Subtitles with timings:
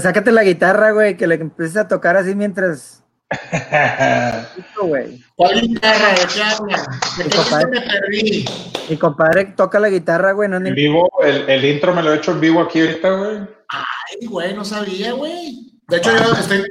[0.00, 3.02] Sácate la guitarra, güey, que le empieces a tocar así mientras.
[5.36, 6.10] ¿Cuál guitarra?
[6.10, 6.82] ¿De qué habla?
[7.18, 7.66] ¿De Mi qué compadre.
[7.66, 8.44] me perdí?
[8.88, 10.72] Mi compadre toca la guitarra, güey, no En ni...
[10.72, 13.36] vivo, el, el intro me lo he hecho en vivo aquí ahorita, güey.
[13.68, 15.72] Ay, güey, no sabía, güey.
[15.88, 16.64] De hecho, yo estoy,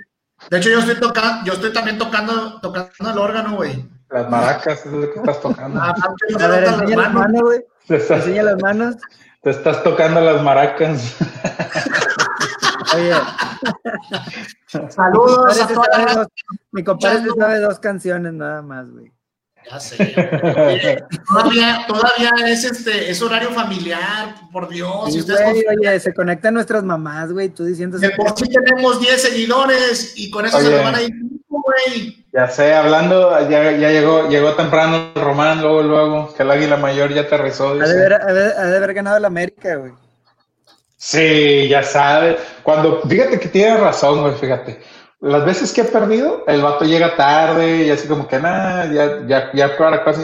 [0.50, 3.86] de hecho, yo estoy tocando, yo estoy también tocando, tocando el órgano, güey.
[4.10, 5.80] Las maracas, eso es lo que estás tocando.
[5.82, 5.94] Ah,
[6.40, 7.42] A ver, enseña las manos.
[7.42, 7.60] güey.
[7.90, 8.96] Enseña las manos.
[9.42, 11.16] te estás tocando las maracas.
[12.96, 13.14] Oye,
[14.90, 16.20] Saludos a mi compadre se toda la sabe raza.
[16.20, 16.28] dos-
[16.72, 17.46] mi compadre se escuchando.
[17.46, 19.12] sabe dos canciones nada más, güey.
[19.70, 20.14] Ya sé.
[21.28, 25.12] Todavía, todavía es este, es horario familiar, por Dios.
[25.12, 29.20] Sí, güey, oye, se conectan nuestras mamás, güey, tú diciendo de por sí tenemos 10
[29.22, 30.76] seguidores y con eso se Oye.
[30.76, 31.12] nos van a ir
[31.50, 32.26] güey.
[32.32, 36.78] Ya sé, hablando, ya, ya llegó, llegó temprano el Román, luego, luego, que el águila
[36.78, 37.70] mayor ya aterrizó.
[37.70, 39.94] Ha de, haber, ha de- ha de haber ganado la América, güey.
[40.98, 42.38] Sí, ya sabe.
[42.64, 44.80] Cuando, fíjate que tiene razón, güey, fíjate.
[45.22, 49.26] Las veces que he perdido, el vato llega tarde y así como que nada, ya,
[49.28, 50.22] ya, ya para casi,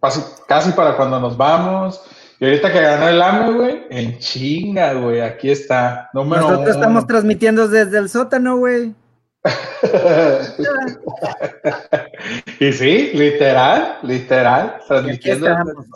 [0.00, 2.00] casi, casi para cuando nos vamos.
[2.38, 6.08] Y ahorita que ganó el AME, güey, en chinga, güey, aquí está.
[6.14, 6.74] Número Nosotros uno.
[6.74, 8.94] estamos transmitiendo desde el sótano, güey.
[12.60, 15.48] y sí, literal, literal, transmitiendo.
[15.48, 15.86] estamos.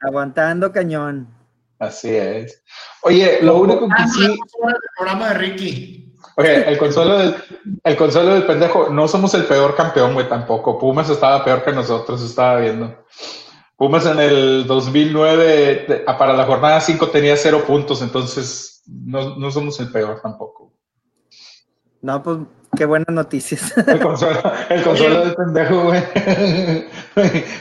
[0.00, 1.28] Aguantando cañón.
[1.82, 2.62] Así es.
[3.02, 4.38] Oye, lo único que Ah, sí, del
[4.96, 6.14] programa de Ricky.
[6.36, 7.34] oye, el consuelo del,
[7.82, 10.78] el consuelo del pendejo, no somos el peor campeón, güey, tampoco.
[10.78, 13.04] Pumas estaba peor que nosotros, estaba viendo.
[13.76, 19.36] Pumas en el 2009, te- ah, para la jornada 5 tenía cero puntos, entonces no,
[19.36, 20.72] no somos el peor tampoco.
[22.00, 22.38] No, pues
[22.76, 23.76] qué buenas noticias.
[23.86, 24.40] El consuelo,
[24.70, 26.02] el consuelo del pendejo, güey.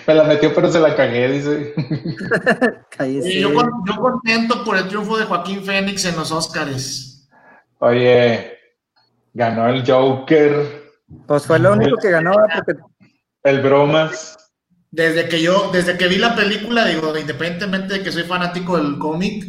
[0.08, 1.74] Me la metió, pero se la cagué, dice.
[2.98, 3.40] Cállese.
[3.42, 7.30] Yo, con- yo contento por el triunfo de Joaquín Fénix en los Óscares.
[7.80, 8.58] Oye,
[9.34, 10.92] ganó el Joker,
[11.28, 12.80] Pues fue lo único que ganó, porque
[13.44, 14.38] el Bromas.
[14.92, 18.98] Desde que yo, desde que vi la película, digo, independientemente de que soy fanático del
[19.00, 19.46] cómic,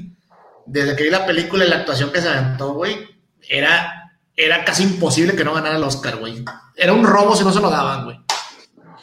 [0.66, 2.96] desde que vi la película y la actuación que se aventó, güey,
[3.48, 4.01] era,
[4.36, 6.44] era casi imposible que no ganara el Oscar, güey.
[6.76, 8.20] Era un robo si no se lo daban, güey.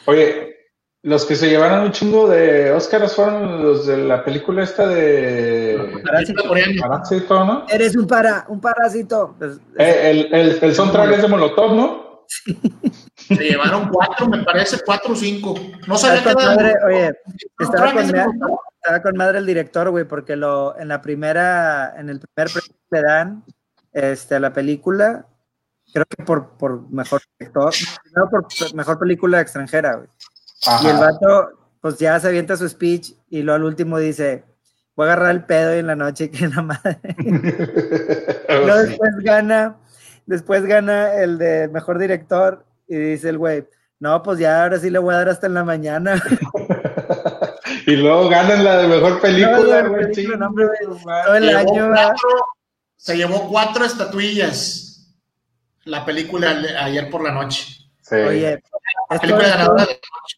[0.06, 0.56] Oye,
[1.02, 6.00] los que se llevaron un chingo de Óscares fueron los de la película esta de
[6.04, 6.46] Parásito.
[6.46, 6.72] Coreano.
[6.80, 7.66] Parásito, ¿no?
[7.68, 9.34] Eres un para, un parásito.
[9.38, 12.10] Pues, Eh, el, el, el soundtrack es de Molotov, ¿no?
[13.16, 15.54] Se llevaron cuatro, me parece, cuatro o cinco.
[15.86, 17.12] No sabía Está que madre, oye,
[17.58, 18.58] estaba soundtrack con, es de ma- Molotov.
[18.82, 22.62] estaba con madre el director, güey, porque lo, en la primera, en el primer premio
[22.90, 23.44] que le dan
[23.92, 25.26] este, a la película,
[25.92, 27.72] creo que por, por mejor director,
[28.04, 30.08] primero por mejor película extranjera, güey.
[30.82, 34.44] Y el vato, pues ya se avienta su speech y luego al último dice,
[34.94, 36.98] voy a agarrar el pedo y en la noche que la madre.
[38.48, 39.76] Luego después gana,
[40.26, 43.66] después gana el de mejor director y dice el güey,
[44.00, 46.14] no, pues ya ahora sí le voy a dar hasta en la mañana.
[47.86, 50.26] y luego ganan la de mejor película, No, güey.
[50.38, 50.50] no,
[51.24, 51.90] Todo el año,
[53.00, 55.16] se llevó cuatro estatuillas
[55.84, 56.50] la película
[56.80, 57.66] ayer por la noche.
[58.02, 58.14] Sí.
[58.16, 60.36] Oye, La es todo, película es todo- ganadora de la noche.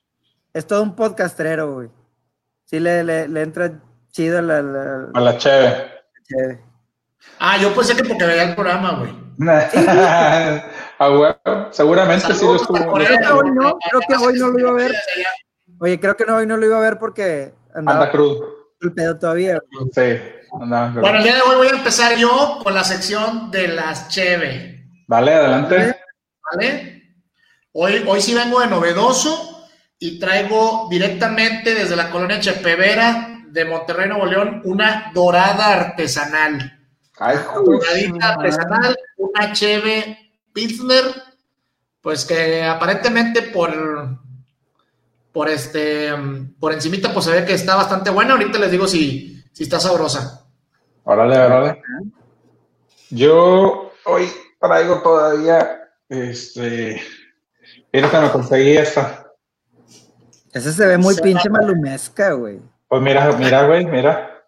[0.55, 1.89] es todo un podcastrero, güey.
[2.65, 3.81] Sí le, le, le entra
[4.13, 4.63] chido la...
[4.63, 5.91] la- A la cheve.
[6.29, 6.61] chévere.
[7.41, 9.13] Ah, yo pensé que porque veía el programa, güey.
[10.99, 11.37] A huevo,
[11.73, 12.93] seguramente sí lo estuvo.
[12.93, 14.95] Creo que hoy no, creo que hoy no lo iba a ver.
[15.81, 18.47] Oye, creo que no, hoy no lo iba a ver porque andaba Anda crudo.
[18.81, 19.59] el pedo todavía.
[19.73, 19.91] güey.
[19.93, 20.23] Sí.
[20.61, 21.01] Crudo.
[21.01, 24.87] Bueno, el día de hoy voy a empezar yo con la sección de las cheve,
[25.09, 25.97] Dale, adelante.
[26.51, 27.03] ¿vale?
[27.73, 29.67] Hoy, hoy sí vengo de novedoso
[29.99, 36.81] y traigo directamente desde la colonia Chepevera de Monterrey, Nuevo León, una dorada artesanal.
[37.19, 41.05] Ay, Doradita artesanal, una cheve Pilsner,
[42.01, 44.19] pues que aparentemente por
[45.31, 46.13] por este
[46.59, 48.33] por encimita pues se ve que está bastante buena.
[48.33, 50.42] Ahorita les digo si, si está sabrosa.
[51.05, 51.83] Órale, órale.
[53.11, 54.29] Yo hoy
[54.61, 57.01] traigo todavía, este,
[57.93, 59.27] mira que me conseguí esta.
[60.53, 61.59] Ese se ve muy Se pinche va.
[61.61, 62.61] malumesca, güey.
[62.89, 64.45] Pues mira, mira, güey, mira.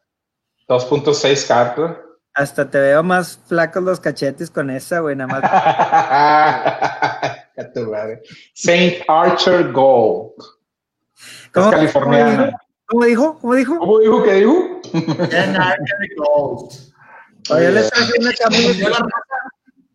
[0.68, 1.96] 2.6 cartas.
[2.34, 5.44] Hasta te veo más flacos los cachetes con esa, güey, nada más.
[7.56, 8.22] A tu madre.
[8.54, 10.32] Saint Archer Gold.
[11.16, 12.60] Es ¿Cómo- californiana.
[12.86, 13.38] ¿Cómo dijo?
[13.40, 13.78] ¿Cómo dijo?
[13.78, 14.52] ¿Cómo dijo que dijo?
[14.52, 14.92] Oye,
[17.50, 17.70] Oye.
[17.72, 18.88] le traje una camisa.
[18.88, 19.04] raza.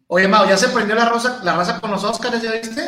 [0.07, 2.81] Oye, Mau, ¿ya se prendió la, rosa, la raza con los Oscars, ya viste?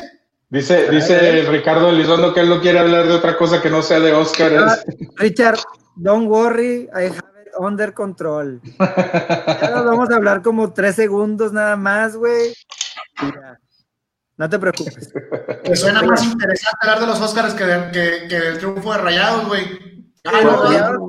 [0.50, 4.00] Dice, dice Ricardo Elizondo que él no quiere hablar de otra cosa que no sea
[4.00, 4.84] de Ah, Oscars.
[5.16, 5.60] Richard,
[5.96, 8.60] don't worry, I have it under control.
[8.80, 12.54] Ya nos vamos a hablar como tres segundos nada más, güey.
[14.42, 15.14] No te preocupes.
[15.70, 19.48] Me suena más interesante hablar de los Oscars que, que, que del triunfo de Rayados,
[19.48, 20.12] güey.
[20.26, 21.00] Ah, de, los rayados,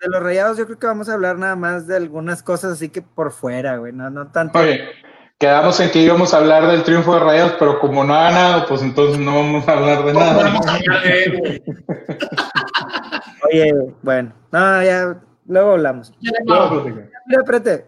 [0.00, 2.88] de los rayados, yo creo que vamos a hablar nada más de algunas cosas así
[2.88, 3.92] que por fuera, güey.
[3.92, 4.58] No, no tanto.
[4.58, 4.88] Oye,
[5.36, 8.66] quedamos en que íbamos a hablar del triunfo de Rayados, pero como no ha ganado,
[8.66, 10.60] pues entonces no vamos a hablar de nada.
[13.50, 16.10] Oye, bueno, no, ya, luego hablamos.
[16.22, 16.38] Mira,
[17.38, 17.84] espérate.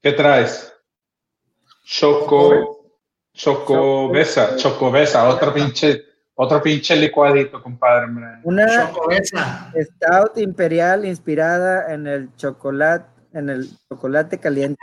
[0.00, 0.72] ¿Qué traes?
[1.86, 2.90] Choco,
[3.32, 6.02] Choco Besa, Choco Besa, otra pinche,
[6.34, 8.08] otro pinche licuadito, compadre.
[8.42, 8.90] Una
[9.72, 14.80] Stout Imperial inspirada en el chocolate, en el chocolate caliente.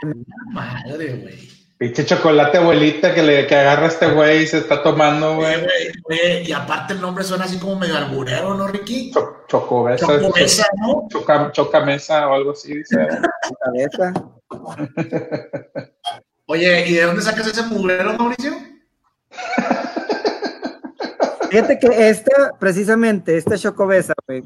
[0.50, 1.48] Madre, güey.
[1.76, 5.66] Pinche chocolate abuelita que le que agarra este güey y se está tomando, güey.
[6.42, 9.12] Y aparte el nombre suena así como medio alburero, ¿no, Ricky?
[9.46, 10.06] chocobesa.
[10.06, 11.06] Chocomesa, ¿no?
[11.10, 12.96] Choca, chocamesa o algo así, dice.
[16.46, 18.52] Oye, ¿y de dónde sacas ese mugrero, Mauricio?
[21.50, 24.44] Fíjate que esta, precisamente, esta chocobesa, güey,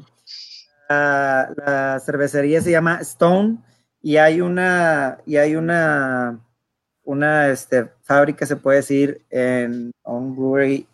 [0.89, 3.57] la, la cervecería se llama Stone
[4.01, 6.39] y hay una, y hay una
[7.09, 10.87] una este, fábrica, se puede decir, en un brewery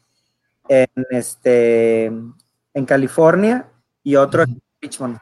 [0.69, 3.68] en, este, en California
[4.01, 5.18] y otro en Richmond.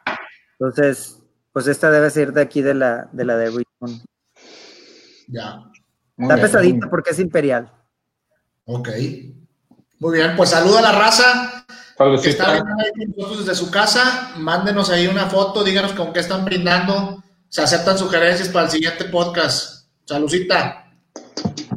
[0.60, 1.20] Entonces,
[1.52, 4.06] pues esta debe ser de aquí de la de, la de Richmond.
[5.30, 5.64] Ya.
[6.24, 7.72] Está pesadita porque es imperial.
[8.66, 8.90] Ok.
[10.00, 11.66] Muy bien, pues saluda a la raza.
[12.22, 12.64] Que está
[12.96, 14.32] viendo desde su casa.
[14.38, 17.24] Mándenos ahí una foto, díganos con qué están brindando.
[17.48, 19.88] Se aceptan sugerencias para el siguiente podcast.
[20.06, 20.92] Saludcita.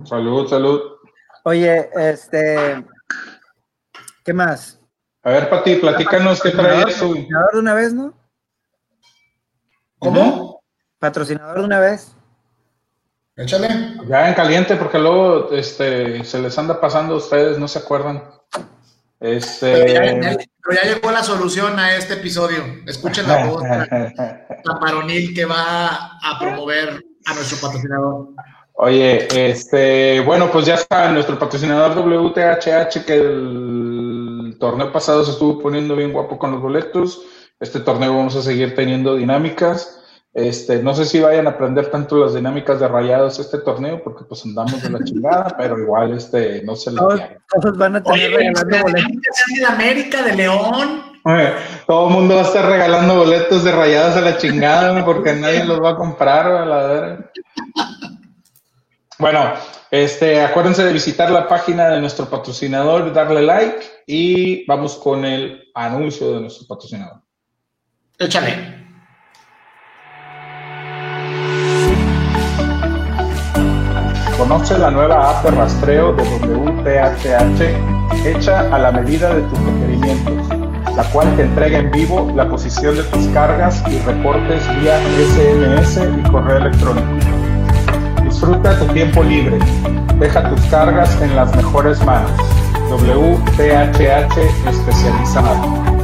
[0.05, 0.81] Salud, salud.
[1.45, 2.85] Oye, este,
[4.25, 4.81] ¿qué más?
[5.23, 6.95] A ver, Pati, platícanos qué traes.
[6.95, 8.15] Patrocinador de una vez, ¿no?
[9.99, 10.63] ¿Cómo?
[10.99, 12.16] Patrocinador de una vez.
[13.37, 13.69] Échale.
[14.09, 18.23] Ya en caliente, porque luego este, se les anda pasando a ustedes, no se acuerdan.
[19.21, 19.73] Este...
[19.73, 22.65] Pero ya, llegó la solución a este episodio.
[22.87, 23.63] Escuchen la voz
[24.65, 28.29] taparonil que va a promover a nuestro patrocinador.
[28.79, 35.61] Oye, este, bueno, pues ya está nuestro patrocinador WTHH, que el torneo pasado se estuvo
[35.61, 37.23] poniendo bien guapo con los boletos.
[37.61, 40.03] Este torneo vamos a seguir teniendo dinámicas.
[40.37, 44.23] Este, no sé si vayan a aprender tanto las dinámicas de rayados este torneo, porque
[44.25, 48.33] pues andamos de la chingada, pero igual este, no se les Todos, van a tener
[48.33, 49.23] regalando boletos.
[49.59, 51.05] de América, de León.
[51.87, 55.65] todo el mundo va a estar regalando boletos de rayados a la chingada, porque nadie
[55.65, 57.31] los va a comprar, a la verdad.
[59.19, 59.55] Bueno,
[59.91, 65.71] este, acuérdense de visitar la página de nuestro patrocinador, darle like y vamos con el
[65.75, 67.23] anuncio de nuestro patrocinador.
[68.19, 68.86] Échale.
[74.39, 80.47] Conoce la nueva app de rastreo de WTHH hecha a la medida de tus requerimientos,
[80.95, 86.01] la cual te entrega en vivo la posición de tus cargas y reportes vía SMS
[86.19, 87.09] y correo electrónico.
[88.25, 89.59] Disfruta tu tiempo libre.
[90.19, 92.31] Deja tus cargas en las mejores manos.
[92.91, 94.39] WTHH
[94.69, 95.97] especializado.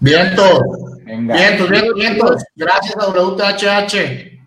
[0.00, 0.81] Vientos.
[1.20, 2.44] Vientos, vientos, vientos.
[2.54, 4.40] Gracias a WTHH.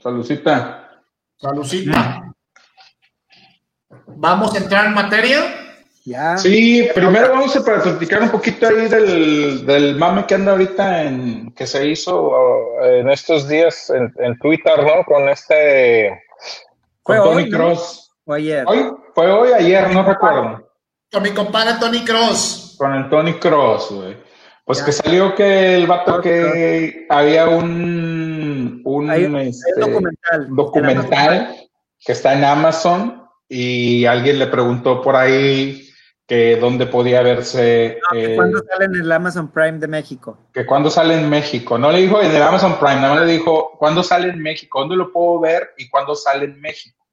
[0.00, 1.02] Salucita.
[1.36, 2.34] Salucita.
[4.06, 5.58] ¿Vamos a entrar en materia?
[6.38, 11.52] Sí, primero vamos a platicar un poquito ahí del, del, mame que anda ahorita en
[11.52, 12.32] que se hizo
[12.82, 15.04] en estos días en, Twitter, ¿no?
[15.04, 16.18] Con este
[17.02, 18.10] con Tony Cross.
[18.24, 18.64] ¿O ayer?
[18.66, 20.66] Hoy, fue hoy, ayer, no recuerdo.
[21.12, 22.76] Con mi compadre Tony Cross.
[22.78, 24.16] Con el Tony Cross, güey.
[24.68, 31.56] Pues que salió que el vato que había un, un, este, documental, documental
[31.98, 35.88] que está en Amazon y alguien le preguntó por ahí
[36.26, 37.98] que dónde podía verse.
[38.14, 40.36] Eh, ¿Cuándo sale en el Amazon Prime de México?
[40.52, 41.78] Que cuándo sale en México.
[41.78, 44.80] No le dijo en el Amazon Prime, nada más le dijo cuándo sale en México,
[44.80, 47.06] dónde lo puedo ver y cuándo sale en México.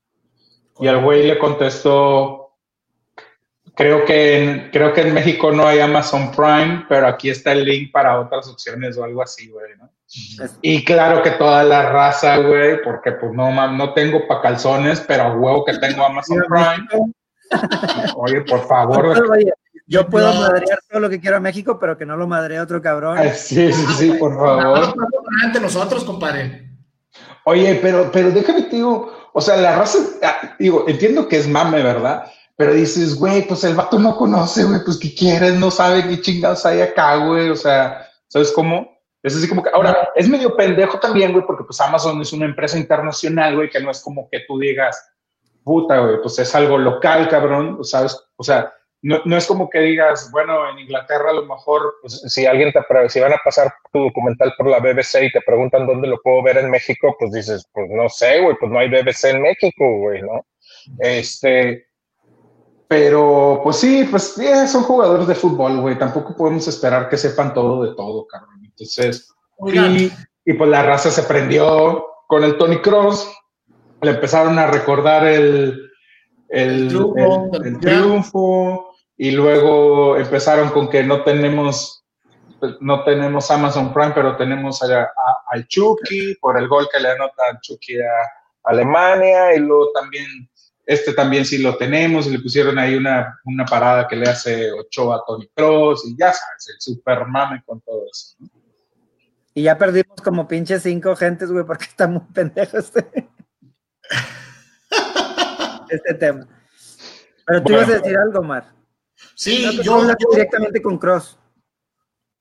[0.77, 2.44] Y el güey le contestó,
[3.75, 7.65] creo que, en, creo que en México no hay Amazon Prime, pero aquí está el
[7.65, 9.91] link para otras opciones o algo así, güey, ¿no?
[10.61, 15.23] Y claro que toda la raza, güey, porque pues no, no tengo pa' calzones, pero
[15.23, 16.87] a huevo que tengo Amazon Prime.
[18.15, 19.27] Oye, por favor.
[19.87, 22.81] yo puedo madrear todo lo que quiero a México, pero que no lo madre otro
[22.81, 23.17] cabrón.
[23.33, 24.95] Sí, sí, sí, por favor.
[25.43, 26.69] Ante nosotros, compadre.
[27.43, 31.47] Oye, pero, pero déjame te digo, o sea, la raza, ah, digo, entiendo que es
[31.47, 32.25] mame, ¿verdad?
[32.57, 36.21] Pero dices, güey, pues el vato no conoce, güey, pues qué quieres, no sabe qué
[36.21, 37.49] chingados hay acá, güey.
[37.49, 38.95] O sea, ¿sabes cómo?
[39.21, 42.45] Es así como que, ahora, es medio pendejo también, güey, porque pues Amazon es una
[42.45, 45.03] empresa internacional, güey, que no es como que tú digas,
[45.63, 48.17] puta, güey, pues es algo local, cabrón, ¿sabes?
[48.37, 48.71] O sea,
[49.01, 52.71] no, no, es como que digas, bueno, en Inglaterra a lo mejor, pues, si alguien
[52.71, 56.21] te si van a pasar tu documental por la BBC y te preguntan dónde lo
[56.21, 59.41] puedo ver en México, pues dices, pues no sé, güey, pues no hay BBC en
[59.41, 60.45] México, güey, ¿no?
[60.99, 61.87] Este,
[62.87, 67.53] pero pues sí, pues yeah, son jugadores de fútbol, güey, tampoco podemos esperar que sepan
[67.53, 68.63] todo de todo, cabrón.
[68.63, 69.33] Entonces,
[69.67, 70.11] y,
[70.45, 73.31] y, pues la raza se prendió con el Tony Cross,
[74.01, 75.89] le empezaron a recordar el,
[76.49, 76.95] el,
[77.63, 82.03] el, triunfo, y luego empezaron con que no tenemos
[82.79, 87.99] no tenemos Amazon Prime, pero tenemos al Chucky por el gol que le anota Chucky
[87.99, 88.09] a
[88.63, 90.25] Alemania y luego también
[90.85, 94.71] este también sí lo tenemos y le pusieron ahí una, una parada que le hace
[94.71, 98.35] Ochoa a Tony Cross y ya sabes, el super mame con todo eso.
[98.39, 98.49] ¿no?
[99.57, 103.07] Y ya perdimos como pinche cinco gentes, güey, porque está muy pendejo este,
[105.89, 106.45] este tema.
[107.45, 108.73] Pero tú ibas a decir algo, Mar.
[109.33, 111.39] Sí, yo, directamente con Cross.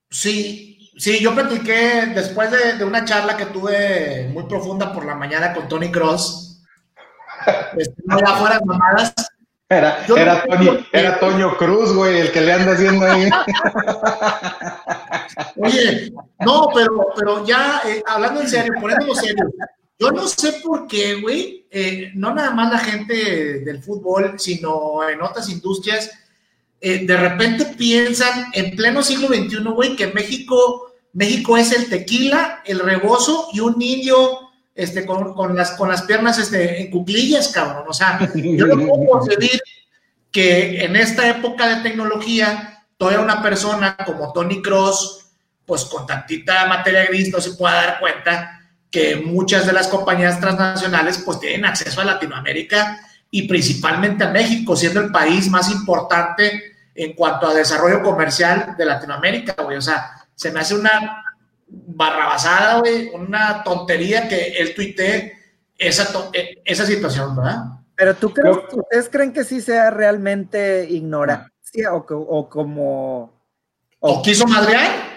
[0.09, 5.53] Sí, sí, yo platiqué después de, una charla que tuve muy profunda por la mañana
[5.53, 6.54] con Tony Cross.
[7.77, 9.13] Este, no fuera mamadas.
[9.67, 10.43] Era, era,
[10.91, 13.27] era Toño Cruz, güey, el que le anda haciendo ahí.
[15.57, 16.13] Oye,
[16.45, 19.49] no, pero, pero ya eh, hablando en serio, poniéndolo serio,
[19.97, 25.07] yo no sé por qué, güey, eh, no nada más la gente del fútbol, sino
[25.09, 26.11] en otras industrias,
[26.79, 32.61] eh, de repente piensan en pleno siglo XXI, güey, que México, México es el tequila,
[32.65, 34.44] el rebozo y un niño
[34.75, 37.85] este, con, con, las, con las piernas este, en cuclillas, cabrón.
[37.87, 39.61] O sea, yo no puedo concebir
[40.31, 45.27] que en esta época de tecnología, toda una persona como Tony Cross,
[45.65, 50.39] pues con tantita materia gris no se pueda dar cuenta que muchas de las compañías
[50.39, 52.99] transnacionales pues tienen acceso a Latinoamérica
[53.31, 58.85] y principalmente a México, siendo el país más importante en cuanto a desarrollo comercial de
[58.85, 59.77] Latinoamérica, güey.
[59.77, 61.24] O sea, se me hace una
[61.67, 65.33] barrabasada, güey, una tontería que él tuitee
[65.77, 67.63] esa, e, esa situación, ¿verdad?
[67.95, 73.33] Pero tú crees, ¿ustedes creen que sí sea realmente ignorancia o, o como...
[73.99, 75.15] ¿O, quiso madrear?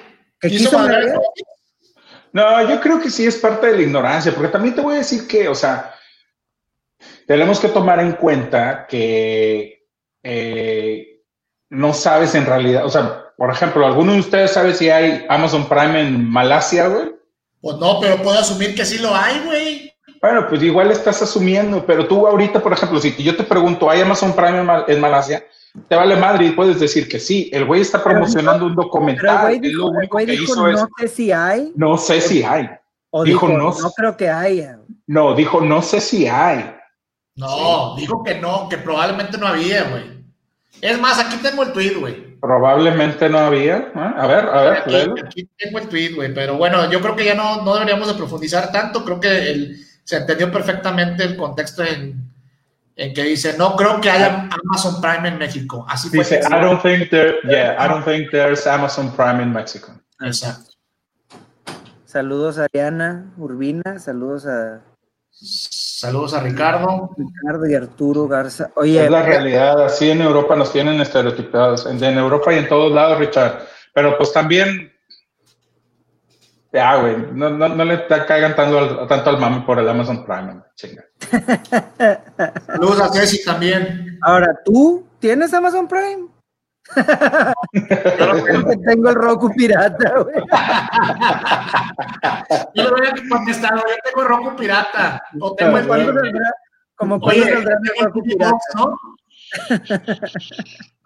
[2.33, 4.99] No, yo creo que sí es parte de la ignorancia, porque también te voy a
[4.99, 5.95] decir que, o sea,
[7.27, 9.87] tenemos que tomar en cuenta que
[10.23, 11.23] eh,
[11.71, 15.69] no sabes en realidad, o sea, por ejemplo, ¿alguno de ustedes sabe si hay Amazon
[15.69, 17.13] Prime en Malasia, güey?
[17.61, 19.93] Pues no, pero puedo asumir que sí lo hay, güey.
[20.21, 24.01] Bueno, pues igual estás asumiendo, pero tú ahorita, por ejemplo, si yo te pregunto, ¿hay
[24.01, 25.45] Amazon Prime en Malasia?
[25.87, 27.49] te vale madre y puedes decir que sí.
[27.53, 29.55] El güey está promocionando un documental.
[29.63, 31.73] el güey dijo, no sé si hay.
[31.77, 32.69] No sé si hay.
[33.11, 34.81] O dijo, no, no creo que haya.
[35.07, 36.75] No, dijo no sé si hay.
[37.37, 40.25] No, dijo que no, que probablemente no había, güey.
[40.81, 42.28] Es más, aquí tengo el tweet, güey.
[42.41, 43.77] Probablemente no había.
[43.79, 43.93] ¿eh?
[43.95, 45.25] A ver, a ver.
[45.25, 46.33] Aquí, tengo el tweet, güey.
[46.33, 49.05] Pero bueno, yo creo que ya no, no deberíamos de profundizar tanto.
[49.05, 52.31] Creo que el, se entendió perfectamente el contexto en,
[52.97, 55.85] en que dice, no creo que haya Amazon Prime en México.
[55.89, 59.93] Así dice, I don't think there, yeah, I don't think there's Amazon Prime in Mexico.
[60.21, 60.73] Exacto.
[62.05, 64.81] Saludos a Ariana Urbina, saludos a...
[65.99, 67.11] Saludos a Ricardo.
[67.17, 68.71] Ricardo y Arturo Garza.
[68.77, 72.93] Oye, es la realidad, así en Europa nos tienen estereotipados, en Europa y en todos
[72.93, 73.67] lados, Richard.
[73.93, 74.93] Pero pues también
[76.73, 80.25] ya, güey, no, no, no, le caigan tanto al, tanto al mami por el Amazon
[80.25, 81.05] Prime, chinga.
[82.69, 84.21] Saludos a Ceci también.
[84.23, 86.29] Ahora, ¿tú tienes Amazon Prime?
[88.87, 90.37] Tengo el Roku pirata, güey.
[92.75, 95.23] Yo voy a contestar, yo tengo el Roku pirata.
[95.57, 95.87] Tengo el
[96.97, 97.65] como cuando el
[98.01, 98.99] Roku pirata, ¿no?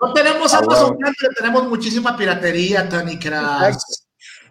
[0.01, 3.77] No tenemos ah, Amazon Prime, pero tenemos muchísima piratería, Tony Crash.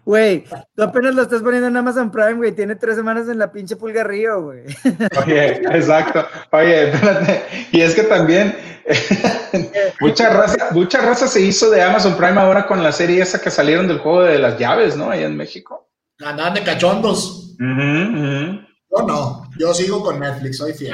[0.04, 0.44] Güey,
[0.74, 2.52] tú apenas lo estás poniendo en Amazon Prime, güey.
[2.52, 4.64] Tiene tres semanas en la pinche Pulga Río, güey.
[5.24, 6.26] Oye, exacto.
[6.50, 7.42] Oye, espérate.
[7.70, 8.56] Y es que también
[10.00, 13.50] mucha raza, mucha raza se hizo de Amazon Prime ahora con la serie esa que
[13.50, 15.10] salieron del juego de las llaves, ¿no?
[15.10, 15.88] Allá en México.
[16.18, 17.56] Andaban de cachondos.
[17.58, 20.92] Yo no, yo sigo con Netflix, soy fiel.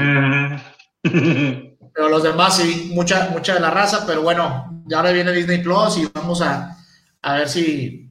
[1.94, 5.62] pero los demás sí, mucha, mucha de la raza, pero bueno, ya ahora viene Disney
[5.62, 6.76] Plus y vamos a,
[7.22, 8.07] a ver si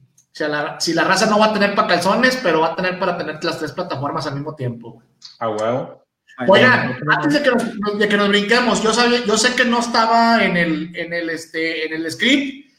[0.78, 3.42] si la raza no va a tener para calzones, pero va a tener para tener
[3.42, 5.02] las tres plataformas al mismo tiempo.
[5.38, 6.04] Ah, huevo.
[6.46, 9.80] Oigan, antes de que, nos, de que nos brinquemos, yo sabía, yo sé que no
[9.80, 12.70] estaba en el, en el, este, en el script,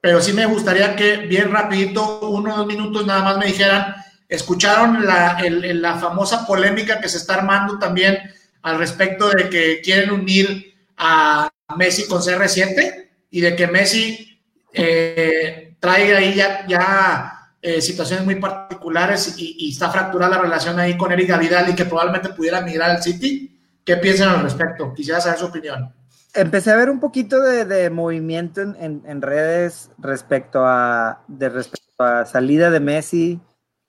[0.00, 3.94] pero sí me gustaría que bien rapidito, uno o dos minutos nada más me dijeran,
[4.28, 8.18] ¿escucharon la, la famosa polémica que se está armando también
[8.62, 14.40] al respecto de que quieren unir a Messi con CR7 y de que Messi
[14.72, 20.96] eh, traiga ahí ya, ya eh, situaciones muy particulares y, está fracturada la relación ahí
[20.96, 23.60] con Eric Vidal y que probablemente pudiera migrar al City.
[23.84, 24.94] ¿Qué piensan al respecto?
[24.94, 25.92] Quisiera saber su opinión.
[26.32, 32.70] Empecé a ver un poquito de, movimiento en, redes respecto a, de respecto a salida
[32.70, 33.40] de Messi,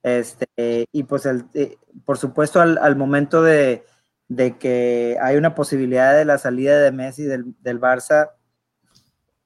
[0.03, 3.83] este, y pues el, eh, por supuesto al, momento de,
[4.59, 8.31] que hay una posibilidad de la salida de Messi del, del Barça,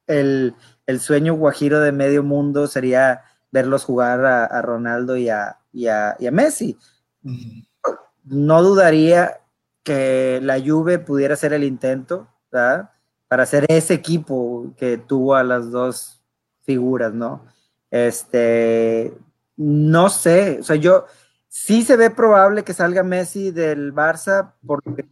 [0.08, 0.56] el,
[0.90, 5.58] el, sueño guajiro de medio mundo sería verlos jugar a, Ronaldo y a,
[6.32, 6.78] Messi.
[8.24, 9.42] No dudaría
[9.84, 12.92] que la Juve pudiera ser el intento, ¿verdad?
[13.28, 16.22] Para ser ese equipo que tuvo a las dos
[16.62, 17.46] figuras, ¿no?
[17.90, 19.14] Este,
[19.58, 21.06] no sé, o sea, yo
[21.48, 25.06] sí se ve probable que salga Messi del Barça porque,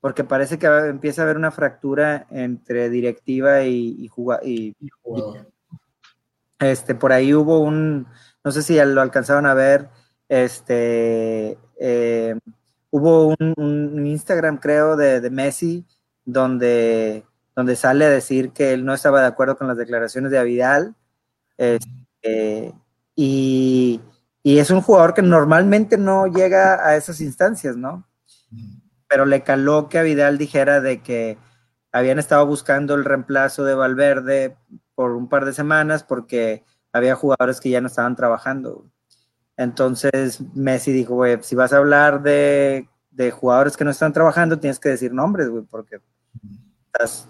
[0.00, 4.10] porque parece que empieza a haber una fractura entre directiva y, y,
[4.44, 5.50] y, y jugador.
[6.58, 8.06] Este, por ahí hubo un,
[8.44, 9.90] no sé si lo alcanzaron a ver,
[10.28, 12.34] este, eh,
[12.90, 15.86] hubo un, Instagram, creo, de, Messi,
[16.24, 20.38] donde, donde sale a decir que él no estaba de acuerdo con las declaraciones de
[20.38, 20.94] Avidal.
[21.56, 22.74] Este,
[23.14, 24.00] y,
[24.42, 28.07] y, es un jugador que normalmente no llega a esas instancias, ¿no?
[29.08, 31.38] Pero le caló que Avidal dijera de que
[31.92, 34.56] habían estado buscando el reemplazo de Valverde
[34.94, 38.90] por un par de semanas porque había jugadores que ya no estaban trabajando.
[39.56, 42.88] Entonces Messi dijo, güey, si vas a hablar de,
[43.32, 46.00] jugadores que no están trabajando, tienes que decir nombres, güey, porque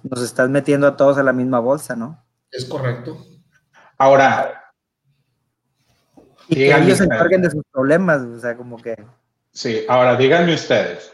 [0.03, 2.25] nos estás metiendo a todos a la misma bolsa, ¿no?
[2.51, 3.19] Es correcto.
[3.97, 4.73] Ahora.
[6.49, 8.97] Y que ellos se encarguen de sus problemas, o sea, como que.
[9.53, 11.13] Sí, ahora díganme ustedes.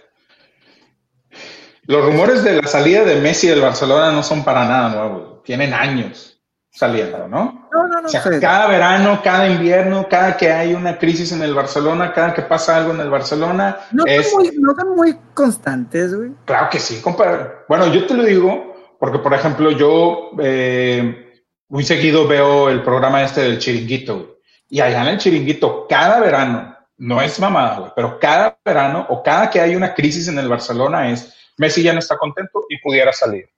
[1.86, 5.74] Los rumores de la salida de Messi del Barcelona no son para nada nuevos, tienen
[5.74, 7.68] años saliendo, ¿no?
[7.72, 8.06] No, no, no.
[8.06, 12.34] O sea, cada verano, cada invierno, cada que hay una crisis en el Barcelona, cada
[12.34, 13.78] que pasa algo en el Barcelona.
[13.92, 16.32] No, son, muy, no son muy constantes, güey.
[16.44, 17.48] Claro que sí, compadre.
[17.68, 23.22] Bueno, yo te lo digo porque, por ejemplo, yo eh, muy seguido veo el programa
[23.22, 28.18] este del chiringuito, Y allá en el chiringuito, cada verano, no es mamada, güey, pero
[28.18, 31.98] cada verano o cada que hay una crisis en el Barcelona es Messi ya no
[31.98, 33.48] está contento y pudiera salir.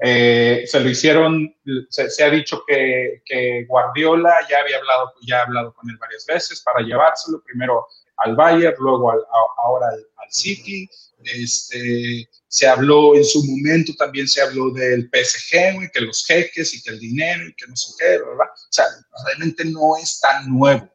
[0.00, 1.52] Eh, se lo hicieron,
[1.88, 6.60] se, ha dicho que, Guardiola ya había hablado, ya ha hablado con él varias veces
[6.60, 7.86] para llevárselo, primero
[8.18, 10.88] al Bayern, luego ahora al, City.
[11.24, 16.74] Este, se habló en su momento, también se habló del PSG, y que los jeques
[16.74, 18.46] y que el dinero y que no sé qué, ¿verdad?
[18.52, 18.84] O sea,
[19.26, 20.88] realmente no es tan nuevo.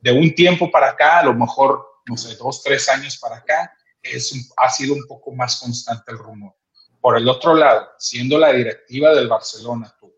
[0.00, 3.72] De un tiempo para acá, a lo mejor, no sé, dos, tres años para acá,
[4.02, 6.54] es, ha sido un poco más constante el rumor.
[7.00, 10.12] Por el otro lado, siendo la directiva del Barcelona, tú,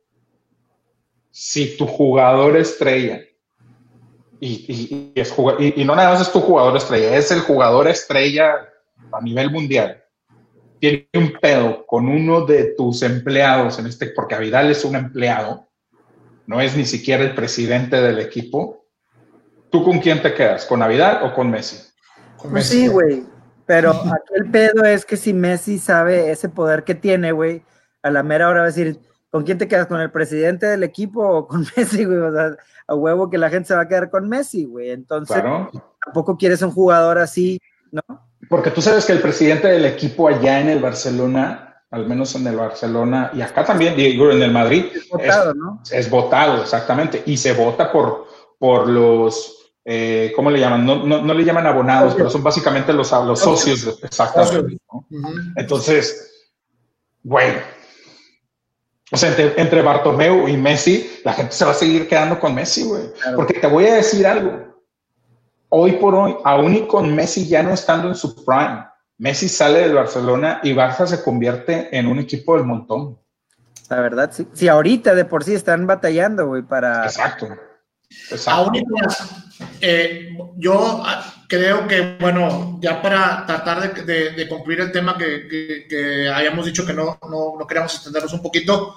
[1.30, 3.20] si tu jugador estrella,
[4.40, 8.68] y, es, y, no nada más es tu jugador estrella, es el jugador estrella
[9.12, 10.02] a nivel mundial,
[10.80, 15.68] tiene un pedo con uno de tus empleados, en este, porque Avidal es un empleado,
[16.46, 18.84] no es ni siquiera el presidente del equipo,
[19.70, 20.66] ¿tú con quién te quedas?
[20.66, 21.76] ¿Con Avidal o con Messi?
[22.36, 22.80] Con pues Messi.
[22.80, 23.31] Sí, güey.
[23.66, 27.62] Pero aquí el pedo es que si Messi sabe ese poder que tiene, güey,
[28.02, 29.86] a la mera hora va a decir, ¿con quién te quedas?
[29.86, 32.18] ¿Con el presidente del equipo o con Messi, güey?
[32.18, 34.90] O sea, a huevo que la gente se va a quedar con Messi, güey.
[34.90, 35.42] Entonces,
[36.04, 38.02] tampoco quieres un jugador así, ¿no?
[38.48, 42.46] Porque tú sabes que el presidente del equipo allá en el Barcelona, al menos en
[42.46, 45.82] el Barcelona, y acá también, digo, en el Madrid, es votado, ¿no?
[45.90, 47.22] Es votado, exactamente.
[47.24, 48.26] Y se vota por,
[48.58, 50.86] por los eh, ¿cómo le llaman?
[50.86, 54.78] No, no, le llaman abonados, pero son básicamente los, los socios, exactamente.
[55.56, 56.46] Entonces,
[57.22, 57.58] bueno,
[59.10, 62.54] o sea, entre, entre, Bartomeu y Messi, la gente se va a seguir quedando con
[62.54, 63.02] Messi, güey.
[63.34, 64.72] Porque te voy a decir algo.
[65.68, 68.86] Hoy por hoy, aún y con Messi ya no estando en su prime,
[69.18, 73.18] Messi sale del Barcelona y Barça se convierte en un equipo del montón.
[73.88, 74.46] La verdad, sí.
[74.52, 77.04] Sí, ahorita de por sí están batallando, güey, para...
[77.04, 77.48] Exacto.
[78.46, 78.84] Aún y
[79.80, 86.28] eh, yo ah, creo que, bueno, ya para tratar de, concluir el tema que, que,
[86.28, 88.94] habíamos dicho que no, no, no, queríamos extendernos un poquito,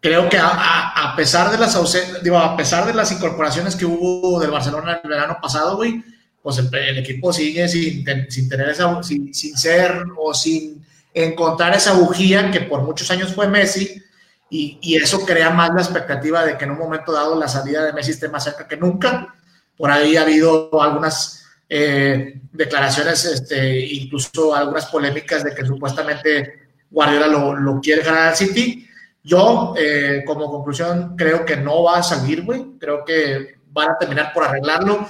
[0.00, 1.76] creo que a, pesar de las
[2.22, 6.02] digo, a pesar de las incorporaciones que hubo del Barcelona el verano pasado, güey,
[6.42, 11.94] pues el, equipo sigue sin, sin tener esa, sin, sin, ser o sin encontrar esa
[11.94, 14.02] bujía que por muchos años fue Messi,
[14.50, 17.84] y, y, eso crea más la expectativa de que en un momento dado la salida
[17.84, 19.34] de Messi esté más cerca que nunca.
[19.76, 27.26] Por ahí ha habido algunas eh, declaraciones, este, incluso algunas polémicas de que supuestamente Guardiola
[27.26, 28.88] lo, lo quiere ganar al City.
[29.22, 32.78] Yo, eh, como conclusión, creo que no va a salir, güey.
[32.78, 35.08] Creo que van a terminar por arreglarlo.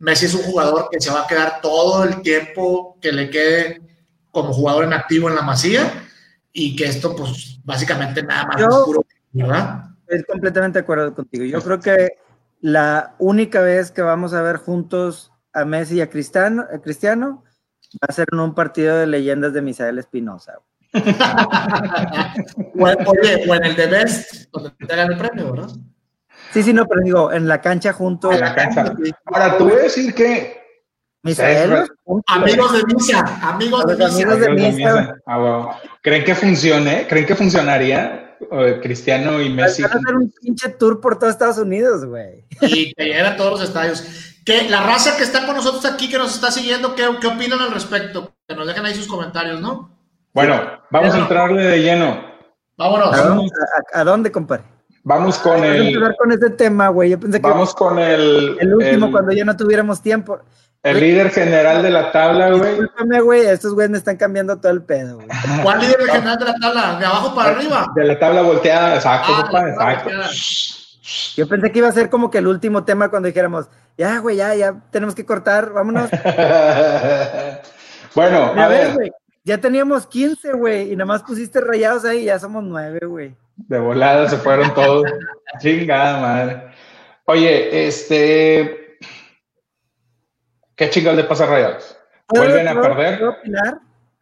[0.00, 3.80] Messi es un jugador que se va a quedar todo el tiempo que le quede
[4.32, 6.01] como jugador en activo en la masía
[6.52, 9.84] y que esto, pues, básicamente nada más es puro, ¿verdad?
[10.06, 11.44] Estoy completamente de acuerdo contigo.
[11.44, 12.18] Yo creo que
[12.60, 17.44] la única vez que vamos a ver juntos a Messi y a Cristiano, a Cristiano
[17.94, 20.58] va a ser en un partido de leyendas de Misael Espinosa.
[20.94, 25.70] o, en el de Best, donde te dan el premio, ¿verdad?
[26.52, 28.30] Sí, sí, no, pero digo, en la cancha junto.
[28.30, 28.94] En la cancha.
[29.24, 30.61] Ahora, tú voy a decir que.
[31.22, 31.86] Misael.
[32.26, 34.06] Amigos de misa, amigos de misa.
[34.06, 35.16] Amigos de misa.
[35.26, 37.06] Ah, ¿Creen que funcione?
[37.06, 39.82] ¿Creen que funcionaría eh, Cristiano y Messi?
[39.82, 42.44] Van a hacer un pinche tour por todo Estados Unidos, güey.
[42.62, 44.04] Y que lleguen a todos los estadios.
[44.44, 47.60] Que la raza que está con nosotros aquí, que nos está siguiendo, ¿qué, qué opinan
[47.60, 48.32] al respecto?
[48.48, 49.96] Que nos dejen ahí sus comentarios, ¿no?
[50.34, 52.20] Bueno, vamos a entrarle de lleno.
[52.76, 53.14] Vámonos.
[53.92, 54.64] ¿A, dónde, compadre?
[55.04, 55.94] Vamos con el.
[55.94, 57.10] Vamos a con este tema, güey.
[57.10, 57.48] Yo pensé que.
[57.48, 58.56] Vamos con el.
[58.58, 60.40] El último, cuando ya no tuviéramos tiempo.
[60.82, 62.70] El líder general de la tabla, güey.
[62.70, 63.46] Discúlpame, güey.
[63.46, 65.28] Estos güeyes me están cambiando todo el pedo, güey.
[65.62, 66.98] ¿Cuál líder general de la tabla?
[66.98, 67.86] ¿De abajo para arriba?
[67.94, 70.10] De la tabla volteada, exacto, ah, exacto.
[71.36, 74.36] Yo pensé que iba a ser como que el último tema cuando dijéramos, ya, güey,
[74.36, 76.10] ya, ya tenemos que cortar, vámonos.
[78.14, 79.12] bueno, a, ver, güey.
[79.44, 83.34] Ya teníamos 15, güey, y nada más pusiste rayados ahí, ya somos 9, güey.
[83.56, 85.04] De volada se fueron todos.
[85.60, 86.62] Chingada madre.
[87.26, 88.81] Oye, este.
[90.76, 91.96] ¿Qué chingados le pasa a Rayados?
[92.28, 93.20] Vuelven a perder.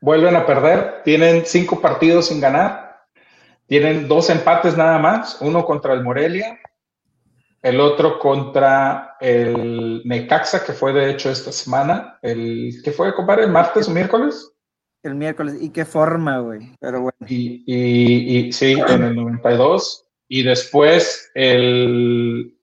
[0.01, 1.03] Vuelven a perder.
[1.05, 3.05] Tienen cinco partidos sin ganar.
[3.67, 5.41] Tienen dos empates nada más.
[5.41, 6.59] Uno contra el Morelia.
[7.63, 12.19] El otro contra el Necaxa, que fue de hecho esta semana.
[12.23, 13.47] El, ¿Qué fue, compadre?
[13.47, 14.51] ¿Martes o miércoles?
[15.03, 15.57] El miércoles.
[15.61, 16.73] ¿Y qué forma, güey?
[16.81, 17.19] Pero bueno.
[17.27, 20.07] Y, y, sí, en el 92.
[20.29, 22.57] Y después el,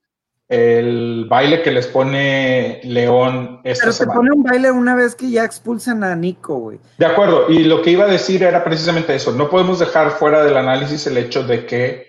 [0.50, 5.30] el baile que les pone León esta Pero se pone un baile una vez que
[5.30, 6.80] ya expulsan a Nico, güey.
[6.98, 7.50] De acuerdo.
[7.50, 9.34] Y lo que iba a decir era precisamente eso.
[9.34, 12.08] No podemos dejar fuera del análisis el hecho de que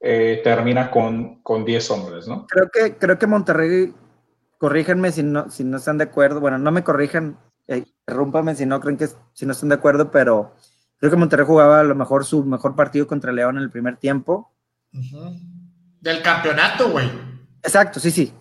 [0.00, 2.46] eh, termina con, con 10 hombres, ¿no?
[2.46, 3.94] Creo que, creo que Monterrey,
[4.58, 6.40] corríjanme si no, si no están de acuerdo.
[6.40, 7.84] Bueno, no me corrijan eh,
[8.54, 10.54] si no creen que si no están de acuerdo, pero
[10.98, 13.96] creo que Monterrey jugaba a lo mejor su mejor partido contra León en el primer
[13.96, 14.52] tiempo.
[16.00, 17.27] Del campeonato, güey.
[17.62, 18.32] Exacto, sí, sí.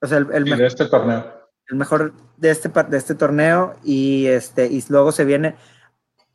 [0.00, 1.24] O sea, el, mejor, de este torneo.
[1.68, 5.56] El mejor de este, de este torneo y, este, y luego se viene.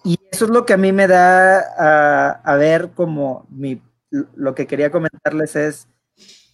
[0.04, 3.82] Y eso es lo que a mí me da a, a ver como mi,
[4.36, 5.88] lo que quería comentarles es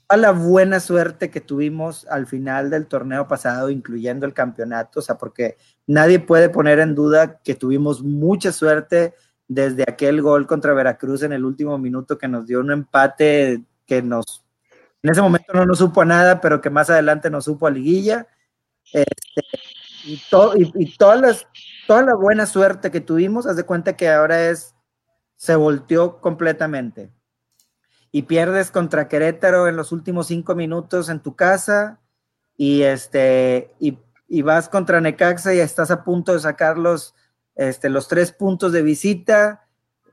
[0.10, 5.04] a la buena suerte que tuvimos al final del torneo pasado, incluyendo el campeonato, o
[5.04, 9.14] sea, porque nadie puede poner en duda que tuvimos mucha suerte
[9.48, 14.02] desde aquel gol contra Veracruz en el último minuto que nos dio un empate que
[14.02, 14.44] nos,
[15.04, 18.28] en ese momento no nos supo nada, pero que más adelante nos supo a liguilla.
[18.92, 19.42] Este,
[20.04, 21.48] y, y, y todas las,
[21.88, 24.76] toda la buena suerte que tuvimos, haz de cuenta que ahora es,
[25.36, 27.12] se volteó completamente
[28.12, 32.00] y pierdes contra Querétaro en los últimos cinco minutos en tu casa
[32.58, 33.98] y, este, y,
[34.42, 37.16] vas contra Necaxa y estás a punto de sacar los,
[37.56, 39.68] este, los tres puntos de visita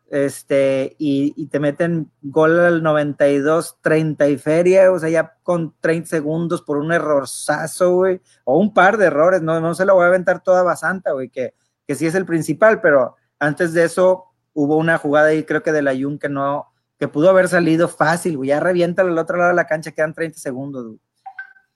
[0.08, 6.08] este, y, te meten gol al 92, 30 y feria, o sea, ya con 30
[6.08, 10.04] segundos por un errorzazo, güey, o un par de errores, no, no se lo voy
[10.04, 11.54] a aventar toda basanta, güey, que,
[11.86, 15.72] que sí es el principal, pero antes de eso hubo una jugada ahí, creo que
[15.72, 18.48] de la Jun que no, que pudo haber salido fácil, güey.
[18.48, 20.96] Ya revienta al otro lado de la cancha, quedan 30 segundos,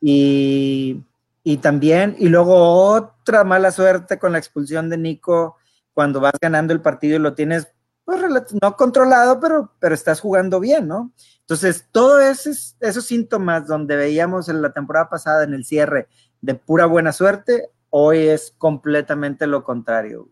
[0.01, 1.05] Y,
[1.43, 2.55] y también, y luego
[2.95, 5.57] otra mala suerte con la expulsión de Nico
[5.93, 7.69] cuando vas ganando el partido y lo tienes
[8.18, 11.12] pues, no controlado, pero, pero estás jugando bien, ¿no?
[11.40, 16.09] Entonces, todos esos, esos síntomas donde veíamos en la temporada pasada en el cierre
[16.40, 20.29] de pura buena suerte, hoy es completamente lo contrario.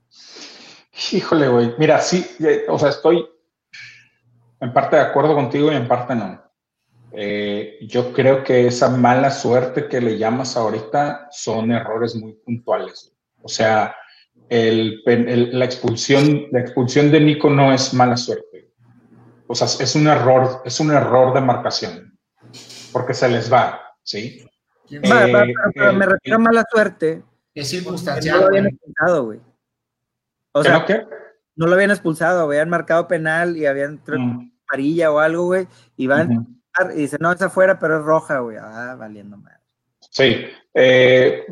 [1.12, 1.75] Híjole, güey.
[1.79, 3.27] Mira, sí, eh, o sea, estoy
[4.61, 6.43] en parte de acuerdo contigo y en parte no.
[7.12, 13.12] Eh, yo creo que esa mala suerte que le llamas ahorita son errores muy puntuales.
[13.43, 13.95] O sea,
[14.49, 15.03] el,
[15.53, 18.73] la, expulsión, la expulsión de Nico no es mala suerte.
[19.47, 22.19] O sea, es un error, es un error de marcación.
[22.93, 24.45] Porque se les va, ¿sí?
[24.91, 27.23] me refiero a mala suerte
[27.55, 28.37] Es circunstancial.
[28.37, 29.41] No lo habían expulsado, güey.
[30.53, 30.87] O sea,
[31.57, 34.51] no lo habían expulsado, habían marcado penal y habían mm.
[34.69, 35.69] amarilla o algo, güey.
[35.97, 36.59] Y van
[36.95, 38.57] y dicen, no, es afuera, pero es roja, güey.
[38.61, 39.59] Ah, valiendo mal.
[40.11, 40.47] Sí.
[40.75, 41.47] Eh,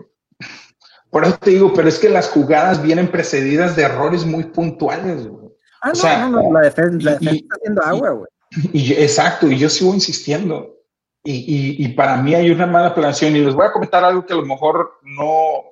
[1.10, 5.26] por eso te digo, pero es que las jugadas vienen precedidas de errores muy puntuales,
[5.26, 5.46] güey.
[5.82, 8.28] Ah, no, no, no, la defensa, está haciendo agua, güey.
[8.72, 10.74] Y, exacto, y yo sigo insistiendo.
[11.22, 13.34] Y, y, para mí hay una mala planeación.
[13.34, 15.64] Y les voy a comentar algo que a lo mejor no,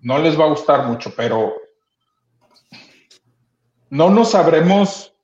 [0.00, 1.54] no les va a gustar mucho, pero
[3.88, 5.14] no nos sabremos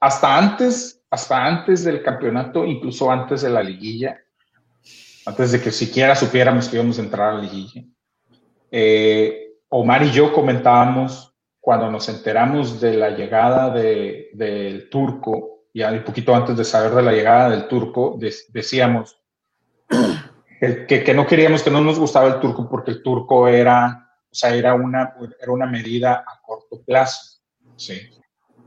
[0.00, 4.18] hasta antes, hasta antes del campeonato, incluso antes de la liguilla,
[5.26, 7.84] antes de que siquiera supiéramos que íbamos a entrar a la liguilla.
[8.74, 16.02] Eh, Omar y yo comentábamos cuando nos enteramos de la llegada del turco, ya un
[16.02, 19.16] poquito antes de saber de la llegada del turco, decíamos
[20.88, 24.34] que, que, no queríamos, que no nos gustaba el turco porque el turco era, o
[24.34, 27.40] sea, era una, era una medida a corto plazo,
[27.76, 28.00] ¿sí?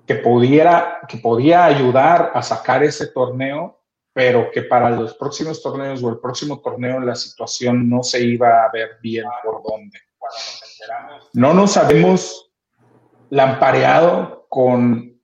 [0.06, 3.75] que, pudiera, que podía ayudar a sacar ese torneo,
[4.16, 8.64] pero que para los próximos torneos o el próximo torneo la situación no se iba
[8.64, 10.00] a ver bien por dónde.
[11.34, 12.50] No nos habíamos
[13.30, 15.20] lampareado con,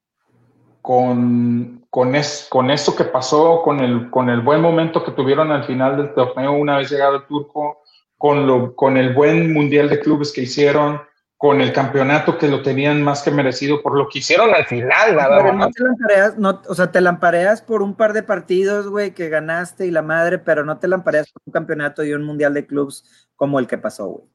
[0.81, 5.53] con, con, es, con esto que pasó, con el, con el buen momento que tuvieron
[5.53, 7.83] al final del torneo una vez llegado el turco,
[8.17, 11.01] con, lo, con el buen mundial de clubes que hicieron,
[11.41, 15.17] con el campeonato que lo tenían más que merecido por lo que hicieron al final.
[15.17, 19.15] Pero no te lampareas, no, o sea, te lampareas por un par de partidos, güey,
[19.15, 22.53] que ganaste y la madre, pero no te lampareas por un campeonato y un mundial
[22.53, 24.25] de clubes como el que pasó, güey.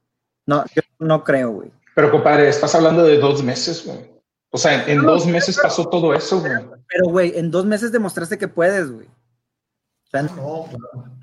[0.47, 1.71] No, yo no creo, güey.
[1.95, 4.11] Pero, compadre, estás hablando de dos meses, güey.
[4.51, 6.55] O sea, en, dos meses pasó todo eso, güey.
[6.89, 9.07] Pero, güey, en dos meses demostraste que puedes, güey.
[9.07, 10.67] O sea, no,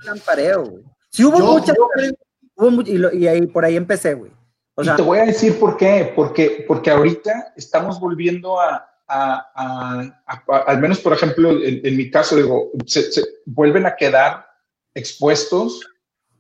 [0.06, 0.84] lampareo, güey.
[1.10, 1.76] Sí hubo muchas,
[2.56, 4.32] hubo y, ahí, por ahí empecé, güey.
[4.76, 6.12] O sea, y te voy a decir por qué.
[6.16, 12.36] Porque, porque ahorita estamos volviendo a, a, a, al menos, por ejemplo, en, mi caso,
[12.36, 13.10] digo, se,
[13.46, 14.48] vuelven a quedar
[14.94, 15.82] expuestos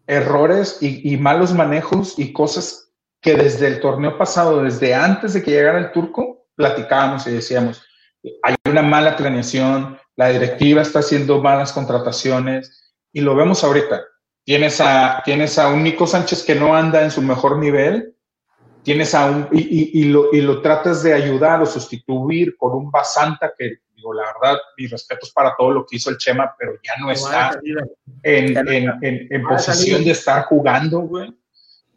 [0.08, 2.89] errores y, y, malos manejos y cosas
[3.22, 7.84] que desde el torneo pasado, desde antes de que llegara el turco, platicábamos y decíamos,
[8.41, 14.04] hay una mala planeación, la directiva está haciendo malas contrataciones y lo vemos ahorita.
[14.43, 18.12] Tienes a, tienes a un Nico Sánchez que no anda en su mejor nivel,
[18.84, 22.91] tienes a un, y, y, lo, y lo tratas de ayudar o sustituir por un
[22.91, 26.74] Basanta que, digo, la verdad, mis respetos para todo lo que hizo el Chema, pero
[26.84, 27.60] ya no está
[28.22, 31.34] en, en, en, en posición de estar jugando, güey.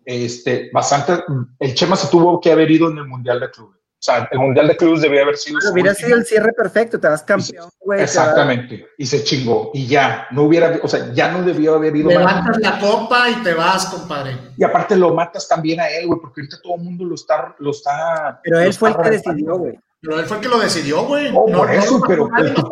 [0.05, 1.25] Este, bastante,
[1.59, 3.81] el Chema se tuvo que haber ido en el Mundial de Clubes.
[3.99, 5.59] O sea, el Mundial de Clubes debía haber sido.
[5.73, 8.03] hubiera sido el cierre perfecto, te vas campeón, güey.
[8.03, 12.11] Exactamente, y se chingó, y ya, no hubiera, o sea, ya no debió haber ido.
[12.11, 14.37] Levantas la copa y te vas, compadre.
[14.57, 17.55] Y aparte lo matas también a él, güey, porque ahorita todo el mundo lo está.
[17.59, 19.79] Lo está pero él fue el que decidió, güey.
[20.01, 21.33] Pero él fue el que lo decidió, güey.
[21.33, 22.71] No, por eso, pero, pero tú,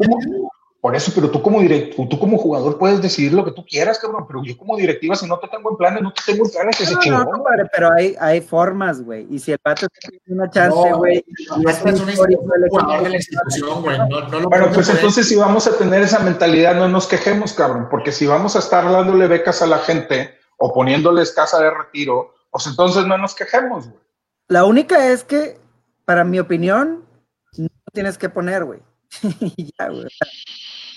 [0.85, 3.99] por eso, pero tú como directivo, tú como jugador puedes decidir lo que tú quieras,
[3.99, 4.27] cabrón.
[4.27, 6.77] Pero yo como directiva, si no te tengo en planes, no te tengo en planes,
[6.77, 7.43] que se no, no,
[7.73, 9.27] pero hay, hay formas, güey.
[9.31, 11.25] Y si el pato tiene una chance, güey.
[11.57, 12.15] No, es una
[12.69, 13.97] jugador de la institución, güey.
[13.97, 17.89] No, bueno, pues entonces si vamos a tener esa mentalidad, no nos quejemos, cabrón.
[17.91, 22.35] Porque si vamos a estar dándole becas a la gente o poniéndoles casa de retiro,
[22.51, 24.01] pues entonces no nos quejemos, güey.
[24.49, 25.57] La única es que,
[26.05, 27.07] para mi opinión,
[27.57, 28.81] no tienes que poner, güey.
[29.79, 30.09] ya, güey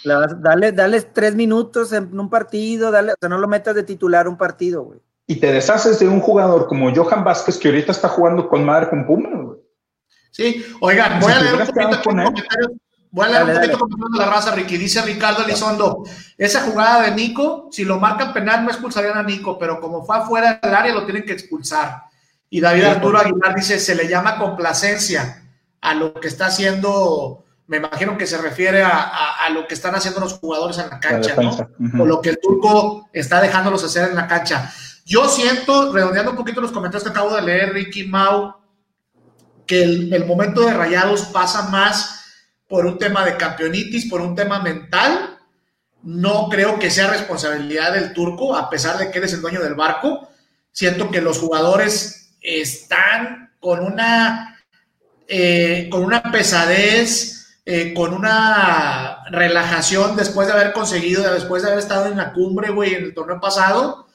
[0.03, 4.27] dale, dale tres minutos en un partido, dale, o sea, no lo metas de titular
[4.27, 4.99] un partido, güey.
[5.27, 8.89] Y te deshaces de un jugador como Johan Vázquez que ahorita está jugando con madre
[8.89, 9.59] con Puma, güey.
[10.31, 12.71] Sí, oigan, voy a leer un poquito comentarios.
[13.11, 14.77] Voy a leer un poquito comentarios de la raza, Ricky.
[14.77, 16.03] Dice Ricardo Elizondo,
[16.37, 20.17] esa jugada de Nico, si lo marcan penal no expulsarían a Nico, pero como fue
[20.17, 22.03] afuera del área lo tienen que expulsar.
[22.49, 25.43] Y David Arturo Aguilar dice, se le llama complacencia
[25.81, 30.19] a lo que está haciendo me imagino que se refiere a, lo que están haciendo
[30.19, 32.01] los jugadores en la cancha, ¿no?
[32.01, 34.73] O lo que el turco está dejándolos hacer en la cancha.
[35.05, 38.55] Yo siento, redondeando un poquito los comentarios que acabo de leer, Ricky Mau,
[39.65, 42.25] que el, momento de rayados pasa más
[42.67, 45.37] por un tema de campeonitis, por un tema mental.
[46.03, 49.61] No creo que sea responsabilidad del turco, a pesar de que él es el dueño
[49.61, 50.29] del barco.
[50.71, 54.57] Siento que los jugadores están con una,
[55.27, 57.36] eh, con una pesadez,
[57.69, 62.69] eh, con una relajación después de haber conseguido, después de haber estado en la cumbre,
[62.71, 64.07] güey, en el torneo pasado,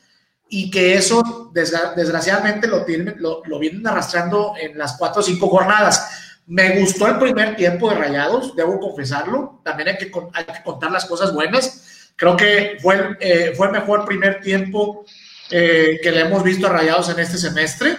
[0.48, 6.40] y que eso, desgraciadamente, lo, tienen, lo, vienen arrastrando en las cuatro o cinco jornadas.
[6.46, 9.60] Me gustó el primer tiempo de Rayados, debo confesarlo.
[9.62, 12.10] También hay que, hay que contar las cosas buenas.
[12.16, 15.04] Creo que fue, eh, fue mejor primer tiempo
[15.50, 17.98] eh, que le hemos visto a Rayados en este semestre.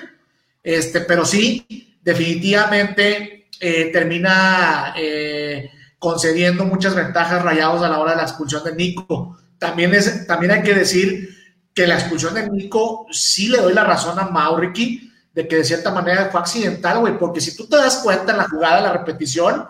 [0.63, 8.17] Este, pero sí, definitivamente eh, termina eh, concediendo muchas ventajas Rayados a la hora de
[8.17, 9.37] la expulsión de Nico.
[9.57, 11.29] También, es, también hay que decir
[11.73, 15.63] que la expulsión de Nico sí le doy la razón a Mauricky de que de
[15.63, 18.91] cierta manera fue accidental, güey, porque si tú te das cuenta en la jugada, la
[18.91, 19.65] repetición,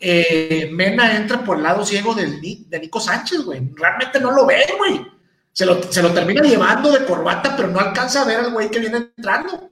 [0.00, 3.70] eh, Mena entra por el lado ciego de Nico Sánchez, güey.
[3.76, 5.06] Realmente no lo ve, güey.
[5.52, 8.68] Se lo, se lo termina llevando de corbata, pero no alcanza a ver al güey
[8.68, 9.70] que viene entrando.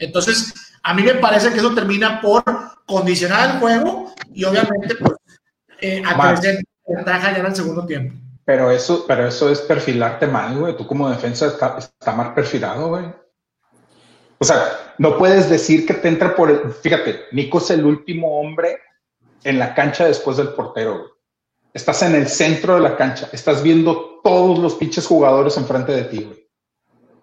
[0.00, 2.42] Entonces, a mí me parece que eso termina por
[2.86, 5.12] condicionar el juego y obviamente pues,
[5.80, 8.14] eh, crecer ventaja ya en el segundo tiempo.
[8.44, 10.76] Pero eso, pero eso es perfilarte mal, güey.
[10.76, 13.04] Tú como defensa está, está mal perfilado, güey.
[14.38, 16.72] O sea, no puedes decir que te entra por el...
[16.72, 18.78] Fíjate, Nico es el último hombre
[19.44, 20.98] en la cancha después del portero.
[20.98, 21.10] Güey.
[21.74, 23.28] Estás en el centro de la cancha.
[23.32, 26.39] Estás viendo todos los pinches jugadores enfrente de ti, güey.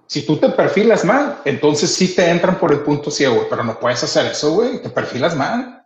[0.07, 3.77] Si tú te perfilas mal, entonces sí te entran por el punto ciego, pero no
[3.77, 4.81] puedes hacer eso, güey.
[4.81, 5.85] Te perfilas mal.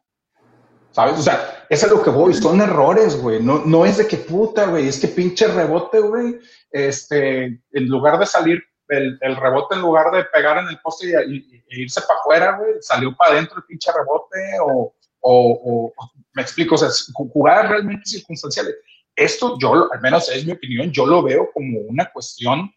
[0.91, 1.17] ¿Sabes?
[1.17, 2.33] O sea, eso es lo que voy.
[2.33, 3.41] Son errores, güey.
[3.41, 4.87] No, no es de que puta, güey.
[4.87, 6.39] Es que pinche rebote, güey.
[6.69, 11.07] Este, en lugar de salir el, el, rebote, en lugar de pegar en el poste
[11.27, 16.41] y, irse para afuera, güey, salió para adentro el pinche rebote o, o, o, me
[16.41, 18.75] explico, o sea, jugadas realmente circunstanciales.
[19.15, 22.71] Esto yo, al menos es mi opinión, yo lo veo como una cuestión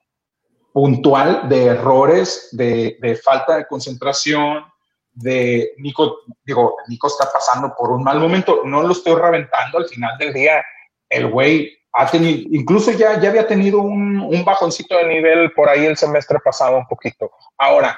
[0.75, 4.65] puntual de errores, de, de, falta de concentración,
[5.13, 9.87] de Nico, digo, Nico está pasando por un mal momento, no lo estoy reventando al
[9.87, 10.65] final del día,
[11.09, 15.69] el güey ha tenido, incluso ya, ya había tenido un, un bajoncito de nivel por
[15.69, 17.31] ahí el semestre pasado un poquito.
[17.57, 17.97] Ahora,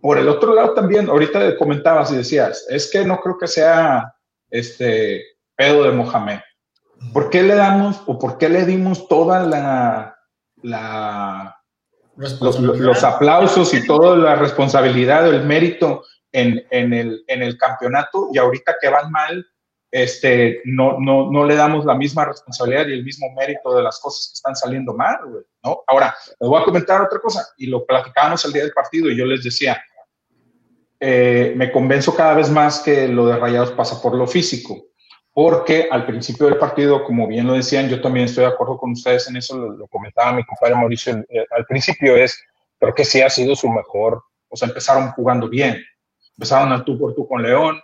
[0.00, 4.12] por el otro lado también, ahorita comentabas y decías, es que no creo que sea
[4.50, 5.22] este
[5.54, 6.40] pedo de Mohamed.
[7.12, 10.18] ¿Por qué le damos o por qué le dimos toda la,
[10.62, 11.57] la
[12.18, 16.02] los, los, aplausos y toda la responsabilidad o el mérito
[16.32, 19.46] en, en, el, en el campeonato y ahorita que van mal,
[19.90, 24.00] este, no, no, no le damos la misma responsabilidad y el mismo mérito de las
[24.00, 25.16] cosas que están saliendo mal,
[25.64, 25.82] ¿no?
[25.86, 29.16] Ahora, les voy a comentar otra cosa, y lo platicábamos el día del partido, y
[29.16, 29.80] yo les decía,
[31.00, 34.88] eh, me convenzo cada vez más que lo de Rayados pasa por lo físico,
[35.40, 38.90] porque al principio del partido, como bien lo decían, yo también estoy de acuerdo con
[38.90, 42.42] ustedes en eso, lo, comentaba mi compadre Mauricio, eh, al principio es,
[42.76, 45.80] creo que sí ha sido su mejor, o sea, empezaron jugando bien,
[46.36, 47.80] empezaron al tú por tú con León,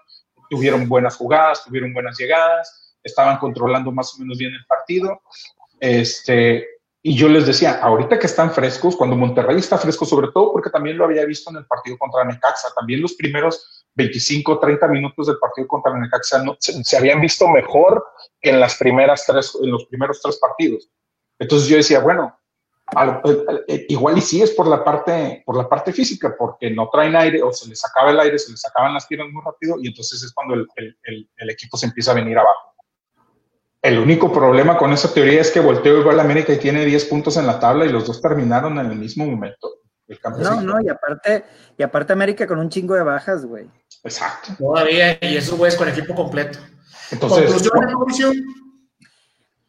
[0.50, 5.22] tuvieron buenas jugadas, tuvieron buenas llegadas, estaban controlando más o menos bien el partido.
[5.78, 6.66] Este,
[7.02, 10.70] y yo les decía, ahorita que están frescos, cuando Monterrey está fresco, sobre todo porque
[10.70, 15.26] también lo había visto en el partido contra Necaxa, también los primeros 25, 30 minutos
[15.26, 18.04] del partido contra Necaxa no, se, habían visto mejor
[18.40, 20.90] que en las primeras tres, en los primeros tres partidos.
[21.38, 22.36] Entonces yo decía, bueno,
[23.88, 27.42] igual y sí es por la parte por la parte física porque no traen aire
[27.42, 30.22] o se les acaba el aire se les acaban las piernas muy rápido y entonces
[30.22, 32.74] es cuando el, el, el, equipo se empieza a venir abajo
[33.80, 37.06] el único problema con esa teoría es que volteó igual a América y tiene 10
[37.06, 39.78] puntos en la tabla y los dos terminaron en el mismo momento
[40.38, 41.44] no no y aparte
[41.78, 43.70] y aparte América con un chingo de bajas güey.
[44.02, 44.52] Exacto.
[44.58, 46.58] Todavía y esos güeyes con equipo completo.
[47.10, 48.34] Entonces conclusión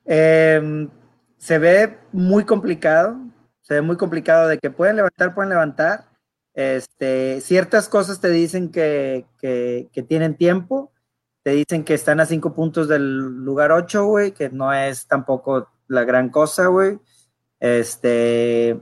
[0.06, 0.88] eh,
[1.38, 3.18] se ve muy complicado,
[3.62, 6.06] se ve muy complicado de que pueden levantar, pueden levantar.
[6.54, 10.94] Este, ciertas cosas te dicen que, que, tienen tiempo,
[11.44, 15.70] te dicen que están a cinco puntos del lugar ocho, güey, que no es tampoco
[15.88, 16.98] la gran cosa, güey.
[17.60, 18.80] Este,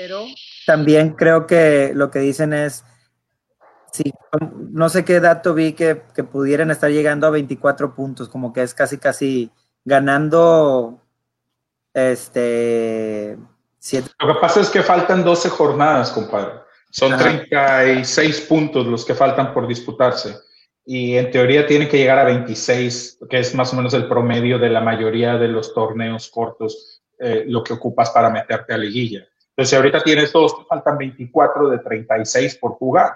[0.00, 0.26] pero
[0.64, 2.84] también creo que lo que dicen es,
[3.90, 4.12] sí,
[4.70, 8.62] no sé qué dato vi que, que pudieran estar llegando a 24 puntos, como que
[8.62, 9.50] es casi, casi
[9.84, 11.02] ganando
[11.92, 13.36] este.
[14.20, 16.60] Lo que pasa es que faltan 12 jornadas, compadre.
[16.90, 20.36] Son 36 puntos los que faltan por disputarse.
[20.86, 24.60] Y en teoría tiene que llegar a 26, que es más o menos el promedio
[24.60, 29.26] de la mayoría de los torneos cortos, eh, lo que ocupas para meterte a liguilla.
[29.58, 33.12] Entonces, ahorita tienes dos, faltan 24 de 36 por jugar.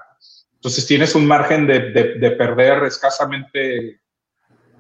[0.55, 4.01] Entonces, tienes un margen de, de, de perder escasamente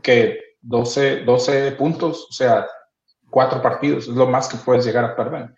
[0.02, 2.26] que 12, 12 puntos.
[2.28, 2.66] O sea,
[3.30, 5.54] cuatro partidos, es lo más que puedes llegar a perder.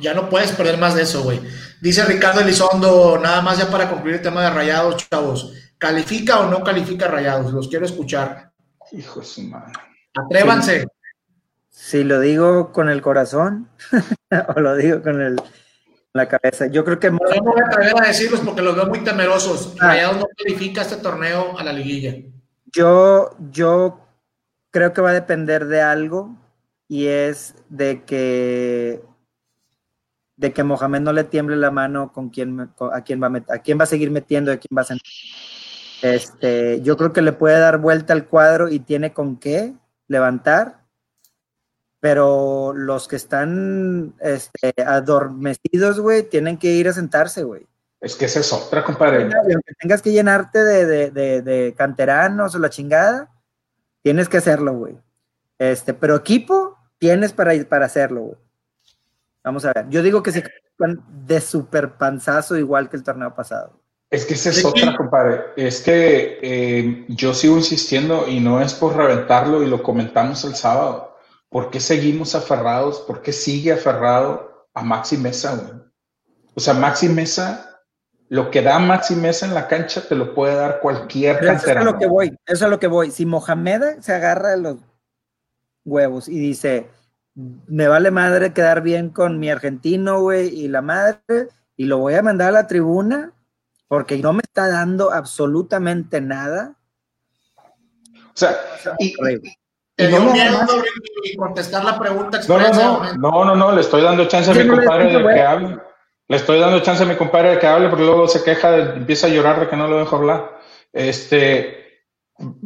[0.00, 1.40] Ya no, puedes perder más de eso, güey.
[1.80, 5.52] Dice Ricardo Elizondo, nada más ya para concluir el tema de Rayados, chavos.
[5.78, 7.52] ¿Califica o no califica Rayados?
[7.52, 8.52] Los quiero escuchar.
[8.92, 9.72] Hijo de su madre.
[10.14, 10.86] Atrévanse.
[11.78, 13.68] Si, lo digo con el corazón
[14.56, 15.36] o lo digo con el,
[16.14, 16.68] la cabeza.
[16.68, 17.10] Yo creo que...
[17.10, 19.76] No, no voy a atrever a decirlos porque los veo muy temerosos.
[19.78, 19.88] Ah.
[19.88, 22.14] Rayados no califica este torneo a la liguilla.
[22.72, 24.00] Yo, yo
[24.70, 26.34] creo que va a depender de algo
[26.88, 29.02] y es de que
[30.36, 33.58] de que Mohamed no le tiemble la mano con quién, a, quién va a, a
[33.58, 35.12] quién va a seguir metiendo, a quién va a sentar.
[36.02, 39.74] Este, yo creo que le puede dar vuelta al cuadro y tiene con qué
[40.08, 40.85] levantar,
[42.06, 47.66] pero los que están este, adormecidos, güey, tienen que ir a sentarse, güey.
[48.00, 49.24] Es que es eso, otra compadre.
[49.24, 53.28] Aunque tengas que llenarte de, de, de, canteranos o la chingada,
[54.02, 54.96] tienes que hacerlo, güey.
[55.58, 58.38] Este, pero equipo tienes para, para hacerlo, güey.
[59.42, 59.88] Vamos a ver.
[59.88, 60.44] Yo digo que se
[61.26, 63.80] de super panzazo igual que el torneo pasado.
[64.10, 65.40] Es que esa es otra, compadre.
[65.56, 70.54] Es que eh, yo sigo insistiendo y no es por reventarlo y lo comentamos el
[70.54, 71.15] sábado.
[71.48, 73.00] ¿Por qué seguimos aferrados?
[73.00, 75.82] ¿Por qué sigue aferrado a Maxi Mesa, güey?
[76.54, 77.82] O sea, Maxi Mesa,
[78.28, 81.70] lo que da Maxi Mesa en la cancha te lo puede dar cualquier Pero Eso
[81.70, 83.10] es a lo que voy, eso es a lo que voy.
[83.10, 84.76] Si Mohamed se agarra de los
[85.84, 86.88] huevos y dice,
[87.34, 92.14] me vale madre quedar bien con mi argentino, güey, y la madre, y lo voy
[92.14, 93.32] a mandar a la tribuna
[93.88, 96.76] porque no me está dando absolutamente nada.
[98.34, 98.56] O sea,
[98.98, 99.14] y,
[99.96, 100.58] ¿Te dio miedo
[101.24, 104.68] y contestar la pregunta no, no, no, no, no, le estoy dando chance a mi
[104.68, 105.78] compadre de que hable.
[106.28, 109.26] Le estoy dando chance a mi compadre de que hable porque luego se queja, empieza
[109.26, 110.58] a llorar de que no lo dejo hablar.
[110.92, 111.86] Este,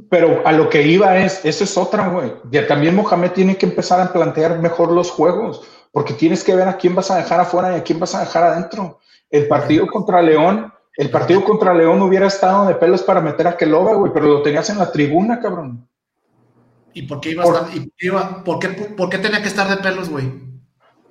[0.09, 2.33] pero a lo que iba es, eso es otra, güey.
[2.51, 5.62] Y también Mohamed tiene que empezar a plantear mejor los juegos,
[5.93, 8.20] porque tienes que ver a quién vas a dejar afuera y a quién vas a
[8.20, 8.99] dejar adentro.
[9.31, 13.57] El partido contra León, el partido contra León hubiera estado de pelos para meter a
[13.57, 15.89] Keloba, güey, pero lo tenías en la tribuna, cabrón.
[16.93, 19.68] ¿Y por qué iba a estar, y iba, por, qué, por qué tenía que estar
[19.68, 20.32] de pelos, güey?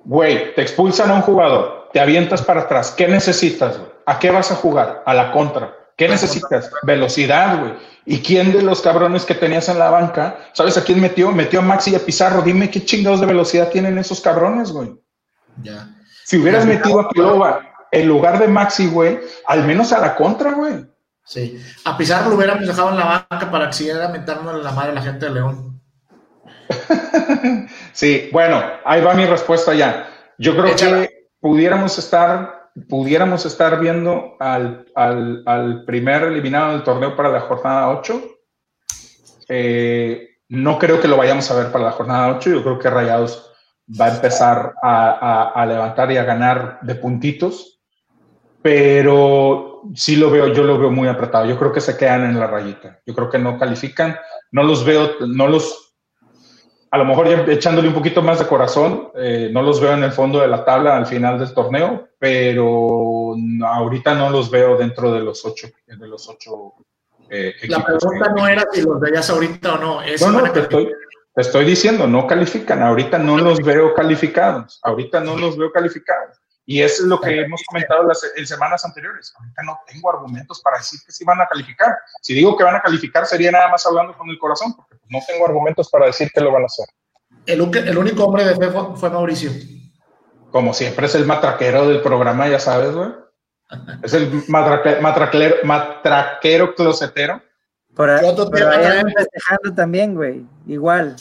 [0.04, 2.94] Güey, te expulsan a un jugador, te avientas para atrás.
[2.96, 3.90] ¿Qué necesitas, güey?
[4.06, 5.02] ¿A qué vas a jugar?
[5.06, 5.76] A la contra.
[5.96, 6.70] ¿Qué necesitas?
[6.82, 7.72] Velocidad, güey.
[8.06, 11.30] ¿Y quién de los cabrones que tenías en la banca, sabes a quién metió?
[11.30, 12.40] Metió a Maxi y a Pizarro.
[12.40, 14.94] Dime qué chingados de velocidad tienen esos cabrones, güey.
[15.62, 15.88] Ya.
[16.24, 17.60] Si hubieras metido a Pilova
[17.92, 20.86] en lugar de Maxi, güey, al menos a la contra, güey.
[21.24, 21.62] Sí.
[21.84, 24.94] A Pizarro lo hubiéramos dejado en la banca para que siguiera mentándole la madre a
[24.94, 25.69] la gente de León.
[27.92, 30.08] sí, bueno, ahí va mi respuesta ya.
[30.38, 37.40] Yo creo que pudiéramos estar, pudiéramos estar viendo al, primer eliminado del torneo para la
[37.40, 38.22] jornada 8.
[39.48, 42.50] Eh, no creo que lo vayamos a ver para la jornada 8.
[42.50, 43.52] Yo creo que Rayados
[44.00, 47.80] va a empezar a, levantar y a ganar de puntitos,
[48.62, 51.46] pero sí lo veo, yo lo veo muy apretado.
[51.46, 53.00] Yo creo que se quedan en la rayita.
[53.06, 54.16] Yo creo que no califican.
[54.52, 55.89] No los veo, no los
[56.92, 60.02] a lo mejor ya echándole un poquito más de corazón, eh, no los veo en
[60.02, 63.34] el fondo de la tabla al final del torneo, pero
[63.64, 66.74] ahorita no los veo dentro de los ocho, de los ocho
[67.28, 70.00] eh, La pregunta no era si los veías ahorita o no.
[70.02, 70.92] no, no, te estoy,
[71.32, 72.82] te estoy diciendo, no califican.
[72.82, 74.80] Ahorita no los veo calificados.
[74.82, 76.39] Ahorita no los veo calificados.
[76.66, 79.32] Y es lo que hemos comentado las, en semanas anteriores.
[79.36, 81.96] Ahorita no tengo argumentos para decir que sí van a calificar.
[82.20, 85.18] Si digo que van a calificar, sería nada más hablando con el corazón, porque no
[85.26, 86.86] tengo argumentos para decir que lo van a hacer.
[87.46, 89.50] El, el único hombre de fe fue, Mauricio.
[90.50, 93.10] Como siempre es el matraquero del programa, ya sabes, güey.
[94.02, 97.42] Es el matraquero, matraquero closetero.
[97.94, 98.24] Por, ahí,
[99.16, 100.46] festejando también, güey.
[100.66, 101.16] Igual.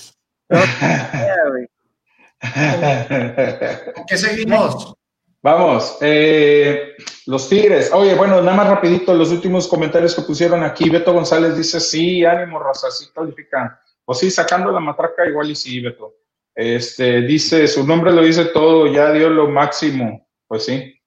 [4.07, 4.95] ¿Qué seguimos?
[5.41, 7.91] Vamos, eh, los Tigres.
[7.93, 10.89] Oye, bueno, nada más rapidito, los últimos comentarios que pusieron aquí.
[10.89, 13.71] Beto González dice, sí, ánimo, raza, sí califican.
[14.05, 16.15] O sí, sacando la matraca, igual y sí, Beto.
[16.53, 20.27] Este, dice, su nombre lo dice todo, ya dio lo máximo.
[20.45, 20.99] Pues sí.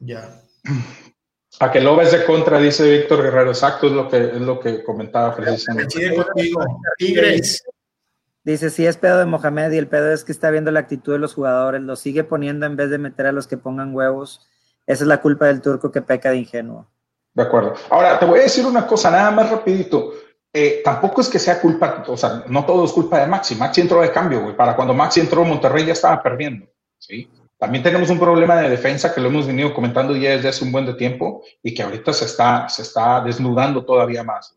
[0.00, 0.40] Ya.
[1.60, 3.50] A que lo ves de contra, dice Víctor Guerrero.
[3.50, 6.14] Exacto, es lo que, es lo que comentaba precisamente.
[6.96, 7.64] Tigres.
[8.48, 11.12] Dice, sí es pedo de Mohamed y el pedo es que está viendo la actitud
[11.12, 14.48] de los jugadores, lo sigue poniendo en vez de meter a los que pongan huevos.
[14.86, 16.88] Esa es la culpa del turco que peca de ingenuo.
[17.34, 17.74] De acuerdo.
[17.90, 20.14] Ahora, te voy a decir una cosa, nada más rapidito.
[20.50, 23.54] Eh, tampoco es que sea culpa, o sea, no todo es culpa de Maxi.
[23.54, 24.56] Maxi entró de cambio, güey.
[24.56, 27.30] Para cuando Maxi entró, Monterrey ya estaba perdiendo, ¿sí?
[27.58, 30.72] También tenemos un problema de defensa que lo hemos venido comentando ya desde hace un
[30.72, 34.56] buen de tiempo y que ahorita se está, se está desnudando todavía más.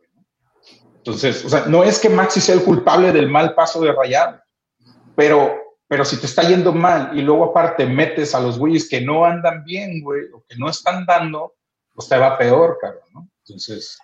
[1.01, 4.39] Entonces, o sea, no es que Maxi sea el culpable del mal paso de Rayado,
[5.15, 5.55] pero,
[5.87, 9.25] pero si te está yendo mal y luego aparte metes a los güeyes que no
[9.25, 11.55] andan bien, güey, o que no están dando,
[11.91, 13.29] pues te va peor, cabrón, ¿no?
[13.43, 13.97] Entonces.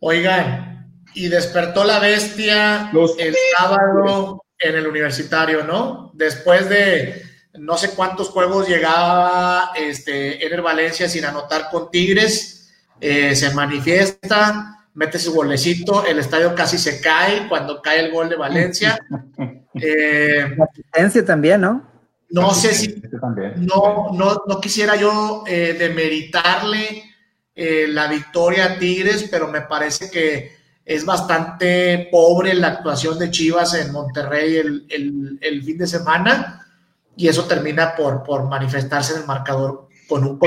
[0.00, 6.10] Oigan, y despertó la bestia el sábado en el universitario, ¿no?
[6.14, 7.22] Después de
[7.52, 14.79] no sé cuántos juegos llegaba este, Ener Valencia sin anotar con Tigres, eh, se manifiesta
[14.94, 18.98] mete su golecito, el estadio casi se cae cuando cae el gol de Valencia.
[19.72, 21.90] Eh, asistencia también, ¿no?
[22.30, 23.02] no sé si
[23.56, 27.04] no, no, no, quisiera yo eh, demeritarle
[27.54, 30.52] eh, la victoria a Tigres, pero me parece que
[30.84, 36.66] es bastante pobre la actuación de Chivas en Monterrey el, fin de semana
[37.16, 40.38] y eso termina por, por manifestarse en el marcador con un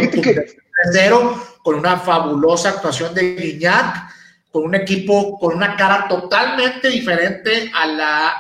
[0.92, 4.10] cero, con una fabulosa actuación de Guiñac,
[4.54, 8.34] con un equipo con una cara totalmente diferente a la,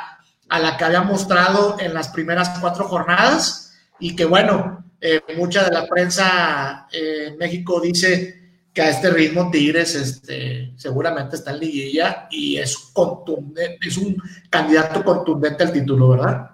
[0.47, 5.63] a la que había mostrado en las primeras cuatro jornadas y que bueno, eh, mucha
[5.63, 8.41] de la prensa eh, en México dice
[8.71, 14.15] que a este ritmo Tigres este, seguramente está en liguilla y es, contundente, es un
[14.51, 16.51] candidato contundente al título, ¿verdad?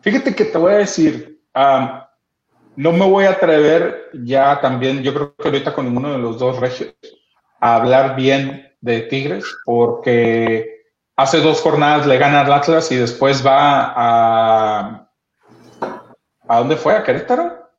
[0.00, 5.36] Fíjate que te voy a decir, no me voy a atrever ya también, yo creo
[5.36, 6.94] que ahorita con ninguno de los dos regios,
[7.60, 10.82] a hablar bien de Tigres, porque
[11.16, 15.10] hace dos jornadas le gana al Atlas y después va a...
[16.46, 16.94] ¿A dónde fue?
[16.94, 17.70] ¿A Querétaro?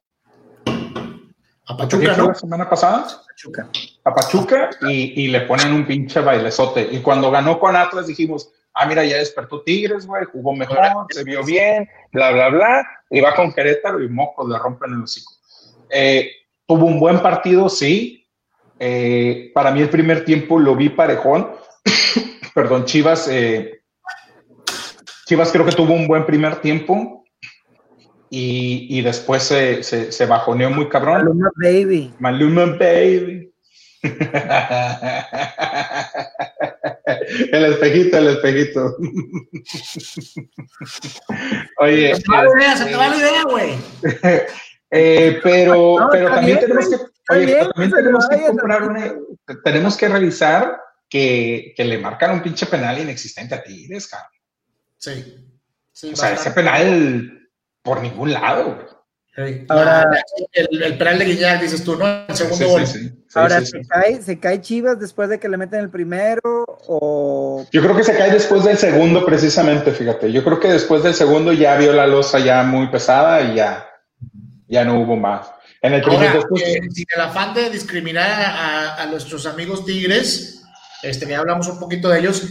[1.68, 2.28] A Pachuca, ¿no?
[2.30, 3.06] La semana pasada.
[3.28, 3.70] Pachuca.
[4.04, 6.90] A Pachuca y, y, le ponen un pinche bailezote.
[6.92, 11.24] Y cuando ganó con Atlas dijimos, ah, mira, ya despertó Tigres, güey, jugó mejor, se
[11.24, 12.88] vio bien, bla, bla, bla.
[13.12, 15.34] Y va con Querétaro y mocos le rompen el hocico.
[15.92, 16.32] Eh,
[16.66, 18.25] tuvo un buen partido, sí.
[18.80, 21.52] Eh, para mí el primer tiempo lo vi parejón.
[22.54, 23.28] Perdón, Chivas.
[23.30, 23.82] Eh,
[25.26, 27.24] Chivas creo que tuvo un buen primer tiempo
[28.30, 31.20] y, después se, se, bajoneó muy cabrón.
[31.20, 32.14] Maluma Baby.
[32.20, 33.50] Maluma Baby.
[37.52, 38.96] el espejito, el espejito.
[41.80, 42.16] Oye.
[42.16, 43.76] Se te va la idea, se te va la idea, güey.
[44.92, 46.96] Eh, pero, pero también tenemos que,
[47.30, 49.16] oye, también tenemos que comprar una,
[49.64, 54.32] tenemos que revisar que, que, le marcan un pinche penal inexistente a Tigres, cabrón.
[54.98, 55.48] Sí.
[55.92, 57.50] sí o sea, ese penal
[57.82, 58.96] por ningún lado.
[59.68, 60.10] Ahora,
[60.54, 62.06] el, el, penal de Guiñar, dices tú, ¿no?
[62.28, 62.84] El segundo gol.
[63.34, 66.66] Ahora, ¿se, cae, ¿se cae Chivas después de que le meten el primero?
[66.88, 67.66] O...
[67.70, 70.32] Yo creo que se cae después del segundo, precisamente, fíjate.
[70.32, 73.86] Yo creo que después del segundo ya vio la losa ya muy pesada y ya,
[74.70, 75.52] ya no hubo más.
[75.86, 76.64] En el Ahora, después...
[76.64, 80.64] eh, sin el afán de discriminar a, a, nuestros amigos tigres,
[81.04, 82.44] este, ya hablamos un poquito de ellos,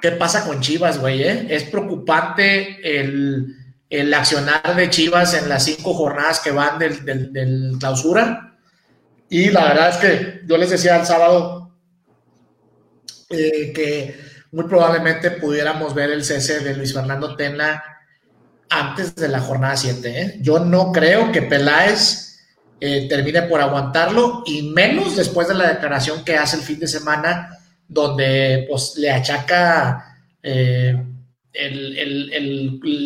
[0.00, 1.22] ¿qué pasa con Chivas, güey?
[1.22, 1.46] Eh?
[1.50, 3.56] Es preocupante el
[3.92, 8.56] el accionar de Chivas en las cinco jornadas que van del, clausura.
[9.28, 11.76] Y la verdad es que yo les decía el sábado
[13.28, 14.18] eh, que
[14.50, 17.84] muy probablemente pudiéramos ver el cese de Luis Fernando Tena
[18.70, 20.22] antes de la jornada 7.
[20.22, 20.38] ¿eh?
[20.40, 22.31] Yo no creo que Peláez
[22.84, 26.88] eh, termine por aguantarlo y menos después de la declaración que hace el fin de
[26.88, 27.56] semana
[27.86, 31.12] donde pues le achaca el,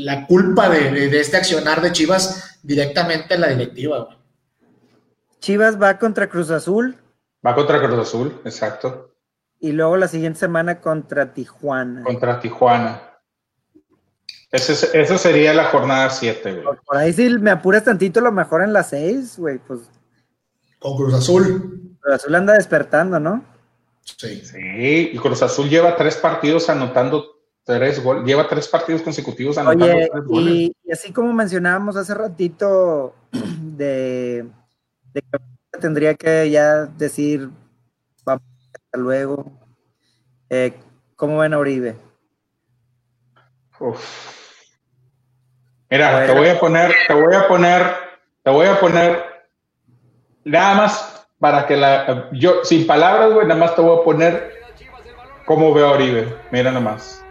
[0.04, 4.16] la culpa de, este accionar de Chivas directamente en la directiva.
[5.40, 6.96] Chivas va contra Cruz Azul.
[7.44, 9.12] Va contra Cruz Azul, exacto.
[9.60, 12.02] Y luego la siguiente semana contra Tijuana.
[12.02, 13.15] Contra Tijuana.
[14.51, 16.78] Esa sería la jornada 7, güey.
[16.84, 19.80] Por ahí si me apuras tantito, lo mejor en la 6, güey, pues.
[20.78, 21.97] Con Cruz Azul.
[22.01, 23.44] Cruz Azul anda despertando, ¿no?
[24.03, 24.40] Sí.
[24.44, 27.36] Sí, y Cruz Azul lleva tres partidos anotando
[27.66, 30.55] tres goles, lleva tres partidos consecutivos anotando Oye, tres goles.
[30.55, 33.14] Y, así como mencionábamos hace ratito
[33.61, 34.47] de,
[35.12, 35.22] que
[35.80, 37.51] tendría que ya decir
[38.24, 39.51] vamos hasta luego.
[40.49, 40.74] Eh,
[41.16, 41.97] ¿Cómo ven a Uribe?
[45.89, 47.97] Mira, te voy a poner, te voy a poner,
[48.43, 49.24] te voy a poner
[50.45, 54.53] nada más para que la yo sin palabras, güey, nada más te voy a poner
[55.45, 56.37] cómo veo a Uribe.
[56.51, 57.22] Mira nada más.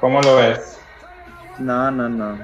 [0.00, 0.80] ¿Cómo lo ves?
[1.60, 2.36] No, no, no.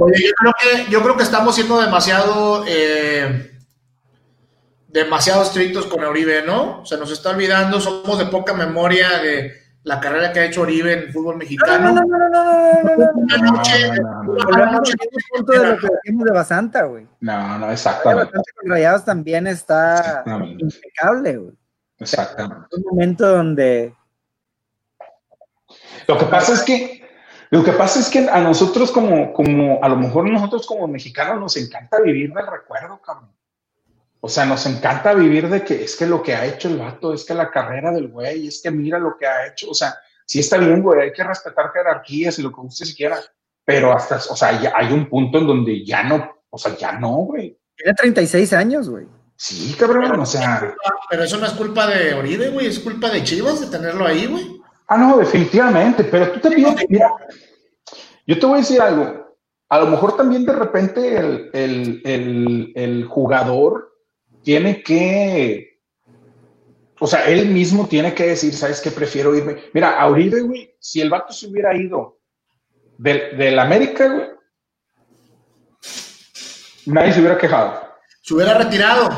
[0.00, 3.54] Oye, yo, creo que, yo creo que estamos siendo demasiado eh,
[4.94, 6.86] demasiado estrictos con Oribe, ¿no?
[6.86, 9.52] Se nos está olvidando, somos de poca memoria de
[9.82, 11.92] la carrera que ha hecho Oribe en el fútbol mexicano.
[11.92, 14.94] No, no, no, no, no, no, no, Una noche, una noche
[15.34, 17.08] punto de lo que decimos de Basanta, güey.
[17.20, 18.32] No, no, exactamente.
[18.32, 20.22] Con Rayados también está
[20.58, 21.54] impecable, güey.
[21.98, 22.76] Exactamente.
[22.76, 23.94] un momento donde...
[26.06, 26.93] Lo que pasa es que
[27.50, 31.40] lo que pasa es que a nosotros como, como, a lo mejor nosotros como mexicanos
[31.40, 33.30] nos encanta vivir del recuerdo, cabrón.
[34.20, 37.12] O sea, nos encanta vivir de que es que lo que ha hecho el vato,
[37.12, 39.70] es que la carrera del güey, es que mira lo que ha hecho.
[39.70, 43.18] O sea, sí está bien, güey, hay que respetar jerarquías y lo que usted quiera,
[43.64, 47.16] pero hasta, o sea, hay un punto en donde ya no, O sea, ya no,
[47.16, 47.58] güey.
[47.76, 49.06] Tiene 36 años, güey.
[49.36, 50.74] Sí, cabrón, o sea.
[51.10, 54.26] Pero eso no es culpa de Oribe, güey, es culpa de Chivas de tenerlo ahí,
[54.26, 54.60] güey.
[54.86, 57.10] Ah, no, definitivamente, pero tú también, mira,
[58.26, 59.24] yo te voy a decir algo.
[59.68, 63.92] A lo mejor también de repente el, el, el, el jugador
[64.42, 65.80] tiene que,
[67.00, 68.90] o sea, él mismo tiene que decir, ¿sabes qué?
[68.90, 69.56] Prefiero irme.
[69.72, 72.20] Mira, a Uribe, güey, si el vato se hubiera ido
[72.98, 74.28] del, del América, güey,
[76.86, 77.80] nadie se hubiera quejado.
[78.22, 79.08] Se hubiera retirado.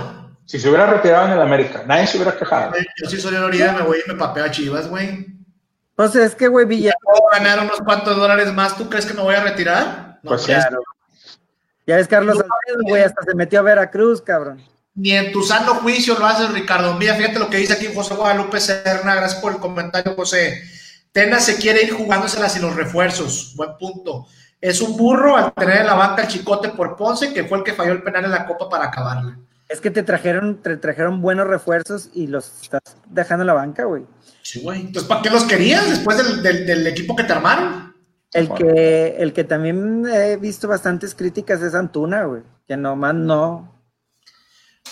[0.46, 2.72] Si se hubiera retirado en el América, nadie se hubiera quejado.
[3.02, 5.35] Yo sí soy Oribe, me voy y me papeo a Chivas, güey.
[5.96, 6.92] Pues es que, güey, Villa.
[7.02, 8.76] ¿Puedo ganar unos cuantos dólares más?
[8.76, 10.20] ¿Tú crees que me voy a retirar?
[10.22, 10.52] Pues sí.
[10.52, 10.82] Claro.
[11.86, 14.62] Ya ves, Carlos Alfredo, güey, hasta se metió a Veracruz, cabrón.
[14.94, 16.94] Ni en tu sano juicio lo haces, Ricardo.
[16.94, 19.14] Mira, fíjate lo que dice aquí José Guadalupe Serna.
[19.14, 20.62] Gracias por el comentario, José.
[21.12, 23.54] Tena se quiere ir jugándoselas sin los refuerzos.
[23.56, 24.26] Buen punto.
[24.60, 27.64] Es un burro al tener en la banca el chicote por Ponce, que fue el
[27.64, 29.38] que falló el penal en la Copa para acabarla.
[29.68, 33.84] Es que te trajeron, te trajeron buenos refuerzos y los estás dejando en la banca,
[33.84, 34.04] güey.
[34.46, 34.80] Sí, güey.
[34.80, 37.92] Entonces, ¿para qué los querías después del, del, del equipo que te armaron?
[38.32, 42.42] El que, el que también he visto bastantes críticas es Antuna, güey.
[42.64, 43.74] Que nomás no.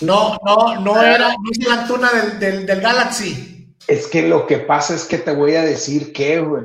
[0.00, 3.76] No, no, no era, no es la Antuna del, del, del Galaxy.
[3.86, 6.64] Es que lo que pasa es que te voy a decir que, güey.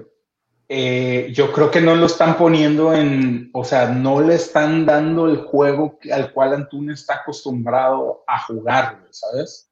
[0.67, 5.27] Eh, yo creo que no lo están poniendo en, o sea, no le están dando
[5.27, 9.68] el juego al cual Antuna está acostumbrado a jugar, ¿sabes?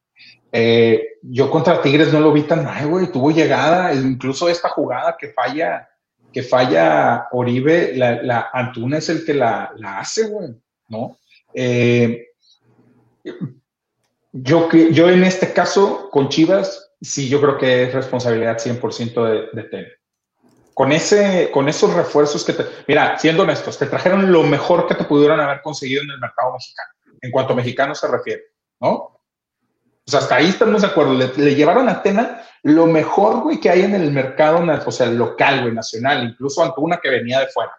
[0.60, 5.16] Eh, yo contra Tigres no lo vi tan mal, güey, tuvo llegada, incluso esta jugada
[5.16, 5.88] que falla,
[6.34, 10.56] que falla Oribe, la, Antuna es el que la, hace, güey,
[10.88, 11.16] ¿no?
[11.54, 12.30] Eh,
[14.32, 19.62] yo, yo en este caso, con Chivas, sí, yo creo que es responsabilidad 100% de,
[19.62, 19.90] de Tena
[20.74, 22.66] con, ese, con esos refuerzos que te...
[22.88, 26.54] Mira, siendo honestos, te trajeron lo mejor que te pudieron haber conseguido en el mercado
[26.54, 26.90] mexicano,
[27.22, 28.42] en cuanto a mexicanos se refiere,
[28.80, 29.17] ¿no?
[30.08, 31.14] Pues hasta ahí estamos de acuerdo.
[31.14, 35.08] Le, le llevaron a Tena lo mejor, güey, que hay en el mercado, o sea,
[35.08, 37.72] local, güey, nacional, incluso ante una que venía de fuera.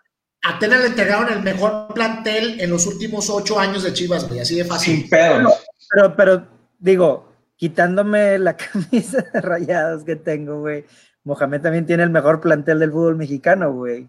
[0.42, 4.40] A Tena le entregaron el mejor plantel en los últimos ocho años de Chivas, güey,
[4.40, 5.00] así de fácil.
[5.00, 5.42] Sin pedos.
[5.42, 5.50] No,
[5.90, 6.46] pero, pero,
[6.78, 10.84] digo, quitándome la camisa de rayados que tengo, güey,
[11.24, 14.08] Mohamed también tiene el mejor plantel del fútbol mexicano, güey.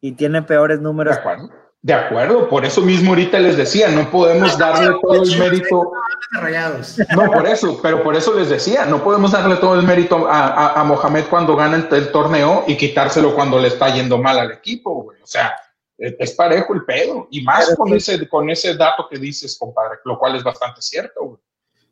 [0.00, 1.16] Y tiene peores números.
[1.16, 1.50] De acuerdo.
[1.80, 5.92] De acuerdo, por eso mismo ahorita les decía, no podemos darle todo el mérito.
[6.30, 10.48] No, por eso, pero por eso les decía, no podemos darle todo el mérito a,
[10.48, 14.38] a, a Mohamed cuando gana el, el, torneo y quitárselo cuando le está yendo mal
[14.38, 15.22] al equipo, güey.
[15.22, 15.54] O sea,
[15.96, 17.28] es, es parejo el pedo.
[17.30, 21.20] Y más con, ese, con ese dato que dices, compadre, lo cual es bastante cierto,
[21.22, 21.38] güey.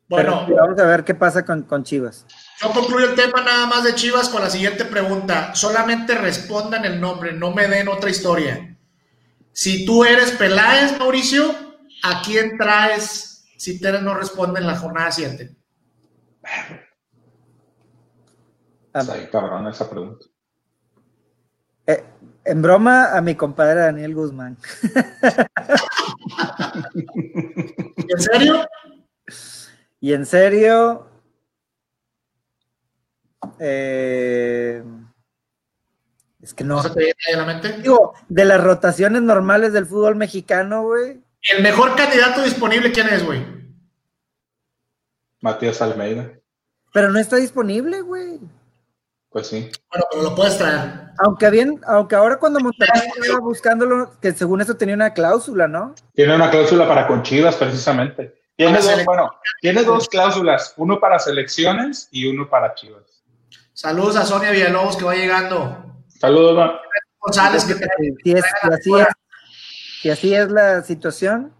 [0.09, 2.25] Bueno, Pero vamos a ver qué pasa con, con, Chivas.
[2.61, 5.53] Yo concluyo el tema nada más de Chivas con la siguiente pregunta.
[5.53, 8.77] Solamente respondan el nombre, no me den otra historia.
[9.51, 11.53] Si tú eres Peláez, Mauricio,
[12.03, 13.26] ¿a quién traes
[13.57, 15.55] si Teres no responde en la jornada 7?
[18.93, 20.25] Está ahí, cabrón, esa pregunta.
[21.85, 22.03] Eh,
[22.45, 24.57] en broma, a mi compadre Daniel Guzmán.
[27.97, 28.65] ¿En serio?
[29.99, 31.09] Y en serio,
[33.59, 34.83] eh,
[36.41, 36.75] es que no.
[36.75, 37.81] ¿No se te viene a la mente?
[37.81, 41.21] Digo, de las rotaciones normales del fútbol mexicano, güey.
[41.41, 43.45] El mejor candidato disponible, ¿quién es, güey?
[45.41, 46.31] Matías Almeida.
[46.93, 48.39] Pero no está disponible, güey.
[49.29, 49.69] Pues sí.
[49.91, 51.11] Bueno, pero lo puedes traer.
[51.19, 55.93] Aunque bien, aunque ahora cuando Monterrey estaba buscándolo, que según eso tenía una cláusula, ¿no?
[56.13, 58.41] Tiene una cláusula para con Chivas, precisamente.
[58.55, 59.29] Tiene dos, bueno,
[59.61, 63.23] tiene dos cláusulas, uno para selecciones y uno para Chivas.
[63.73, 66.01] Saludos a Sonia Villalobos que va llegando.
[66.07, 66.79] Saludos.
[67.19, 69.05] González, que te, así es,
[70.07, 71.53] si así es la situación.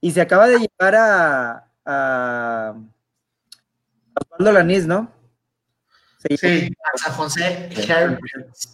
[0.00, 2.74] Y se acaba de llevar a, a
[4.14, 5.10] Osvaldo Lanís, ¿no?
[6.18, 7.70] Sí, sí a San José.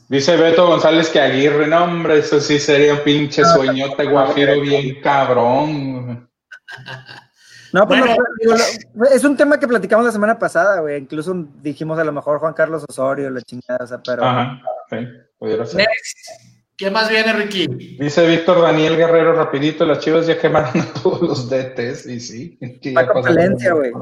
[0.08, 5.00] Dice Beto González que Aguirre, no, hombre, eso sí sería un pinche sueñote guajiro bien
[5.00, 6.28] cabrón.
[7.72, 10.98] No, pues bueno, no, digo, es un tema que platicamos la semana pasada, güey.
[10.98, 14.24] Incluso dijimos a lo mejor Juan Carlos Osorio, la chingada, o sea, pero.
[14.24, 14.60] Ajá,
[14.90, 15.08] sí,
[15.38, 15.86] pudiera ser.
[16.82, 17.68] ¿Qué más viene, Ricky?
[18.00, 22.58] Dice Víctor Daniel Guerrero, rapidito, las chivas ya quemaron a todos los DTs, y sí.
[22.92, 23.92] Paco Palencia, güey.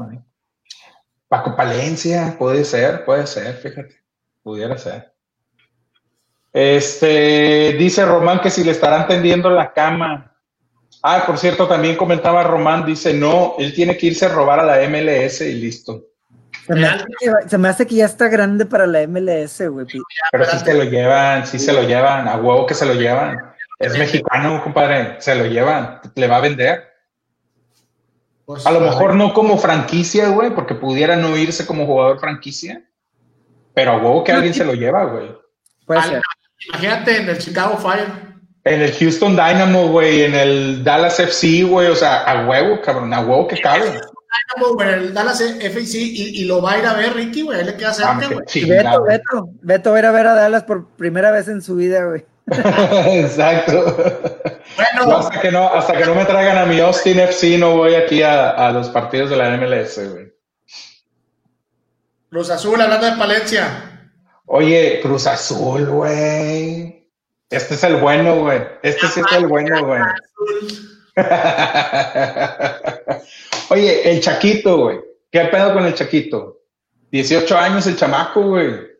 [1.27, 3.97] Paco Palencia, puede ser, puede ser, fíjate.
[4.41, 5.13] Pudiera ser.
[6.51, 10.35] Este, dice Román que si le estarán tendiendo la cama.
[11.03, 14.65] Ah, por cierto, también comentaba Román, dice, no, él tiene que irse a robar a
[14.65, 16.07] la MLS y listo.
[16.71, 19.85] Se me, hace que, se me hace que ya está grande para la MLS, güey.
[20.31, 23.37] Pero sí se lo llevan, sí se lo llevan, a huevo que se lo llevan.
[23.77, 25.19] Es mexicano, compadre.
[25.19, 25.99] Se lo llevan.
[26.15, 26.87] Le va a vender.
[28.45, 32.83] Pues, A lo mejor no como franquicia, güey, porque pudiera no irse como jugador franquicia.
[33.73, 35.35] Pero a huevo que alguien se lo lleva, güey.
[35.85, 36.21] Puede ser.
[36.69, 38.07] Imagínate en el Chicago Fire.
[38.63, 43.11] En el Houston Dynamo, güey, en el Dallas FC, güey, o sea, a huevo, cabrón,
[43.13, 43.99] a huevo que cabe.
[44.55, 47.63] Dynamo, güey, el Dallas FC y, y lo va a ir a ver Ricky, güey.
[47.63, 48.65] Le queda Ah, cerca, güey.
[48.67, 51.75] Beto, Beto, Beto va a ir a ver a Dallas por primera vez en su
[51.75, 52.25] vida, güey.
[52.47, 53.97] Exacto.
[54.77, 57.95] Bueno, hasta que no, hasta que no me traigan a mi Austin FC, no voy
[57.95, 60.31] aquí a, a los partidos de la MLS, güey.
[62.29, 64.09] Cruz Azul, hablando de Palencia.
[64.45, 67.09] Oye, Cruz Azul, güey.
[67.49, 68.61] Este es el bueno, güey.
[68.81, 70.01] Este sí es el bueno, güey.
[73.69, 74.99] Oye, el Chaquito, güey.
[75.31, 76.59] ¿Qué pedo con el Chaquito?
[77.11, 78.91] 18 años el chamaco, güey.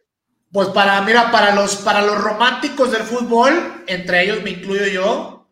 [0.52, 5.48] Pues para, mira, para los, para los románticos del fútbol, entre ellos me incluyo yo,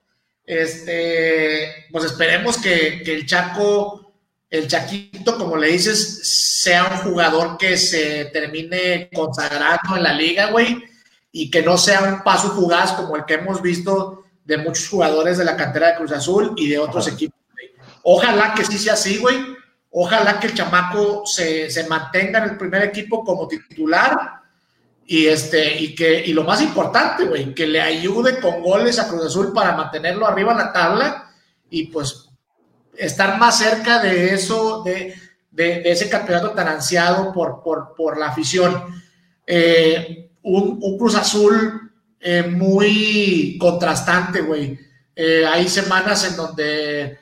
[0.46, 4.14] este, pues esperemos que, que el Chaco,
[4.50, 10.52] el Chaquito, como le dices, sea un jugador que se termine consagrando en la liga,
[10.52, 10.84] güey,
[11.32, 14.19] y que no sea un paso fugaz como el que hemos visto
[14.50, 17.16] de muchos jugadores de la cantera de Cruz Azul y de otros Ajá.
[17.16, 17.40] equipos.
[17.54, 17.70] güey.
[18.04, 19.38] Ojalá que sí sea así, güey.
[19.92, 24.42] Ojalá que el chamaco se, se mantenga en el primer equipo como titular
[25.06, 29.08] y este y que y lo más importante, güey, que le ayude con goles a
[29.08, 31.32] Cruz Azul para mantenerlo arriba en la tabla
[31.70, 32.30] y pues
[32.96, 35.14] estar más cerca de eso, de,
[35.52, 39.02] de- de ese campeonato tan ansiado por, por, por la afición.
[39.48, 41.89] Eh, un, un Cruz Azul
[42.20, 44.78] eh, muy contrastante, güey.
[45.16, 47.20] Eh, hay semanas en donde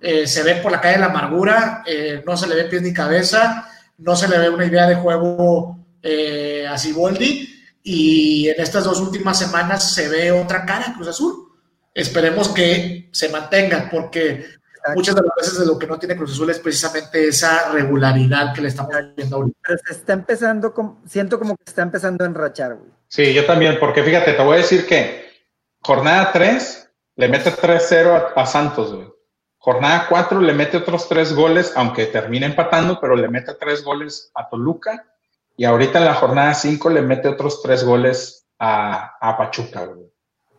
[0.00, 1.82] eh, se ve por la calle de la amargura,
[2.24, 3.68] no se le ve pies ni cabeza,
[3.98, 5.78] no se le ve una idea de juego
[6.68, 7.48] a Siboldi
[7.82, 11.48] y en estas dos últimas semanas se ve otra cara Cruz Azul.
[11.92, 14.46] Esperemos que se mantenga porque
[14.94, 18.54] muchas de las veces de lo que no tiene Cruz Azul es precisamente esa regularidad
[18.54, 19.58] que le estamos viendo ahorita.
[19.66, 20.74] Pero se está empezando,
[21.06, 22.95] siento como que está empezando a enrachar, güey.
[23.08, 25.26] Sí, yo también, porque fíjate, te voy a decir que
[25.80, 29.06] jornada 3 le mete 3-0 a, a Santos, güey.
[29.58, 34.30] Jornada 4 le mete otros 3 goles, aunque termine empatando, pero le mete 3 goles
[34.34, 35.04] a Toluca.
[35.56, 40.06] Y ahorita en la jornada 5 le mete otros 3 goles a, a Pachuca, güey.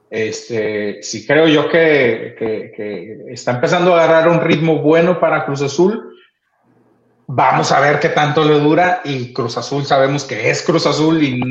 [0.09, 5.45] Este, sí creo yo que, que- que está empezando a agarrar un ritmo bueno para
[5.45, 6.13] Cruz Azul.
[7.27, 11.21] Vamos a ver qué tanto le dura y Cruz Azul sabemos que es Cruz Azul
[11.21, 11.41] y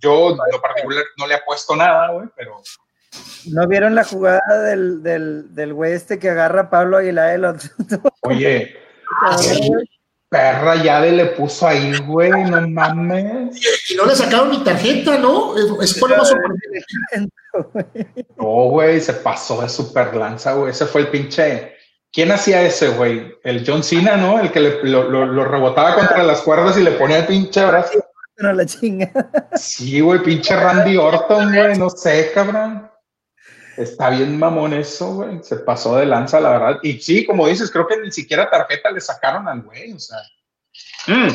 [0.00, 2.60] yo en lo particular no le apuesto nada, güey, pero
[3.46, 7.30] ¿No vieron la jugada del, del, del güey este que agarra a Pablo Aguilar?
[7.34, 7.68] El otro?
[8.22, 8.76] oye,
[10.28, 13.56] perra ya de le puso ahí, güey, no mames.
[13.90, 15.56] Y no le sacaron ni tarjeta, ¿no?
[15.58, 16.84] Es, es fue lo más sorprendente.
[18.36, 20.70] No, güey, se pasó de super lanza, güey.
[20.70, 21.74] Ese fue el pinche.
[22.12, 23.34] ¿Quién hacía ese, güey?
[23.42, 24.38] El John Cena, ¿no?
[24.40, 27.64] El que le- lo, lo- lo rebotaba contra las cuerdas y le ponía el pinche
[27.64, 28.04] brazo.
[28.40, 29.10] No, la chinga.
[29.54, 32.90] Sí, güey, pinche Randy Orton, güey, no sé, cabrón.
[33.76, 35.42] Está bien mamón eso, güey.
[35.42, 36.78] Se pasó de lanza, la verdad.
[36.82, 40.18] Y sí, como dices, creo que ni siquiera tarjeta le sacaron al güey, o sea.
[41.06, 41.32] Mm,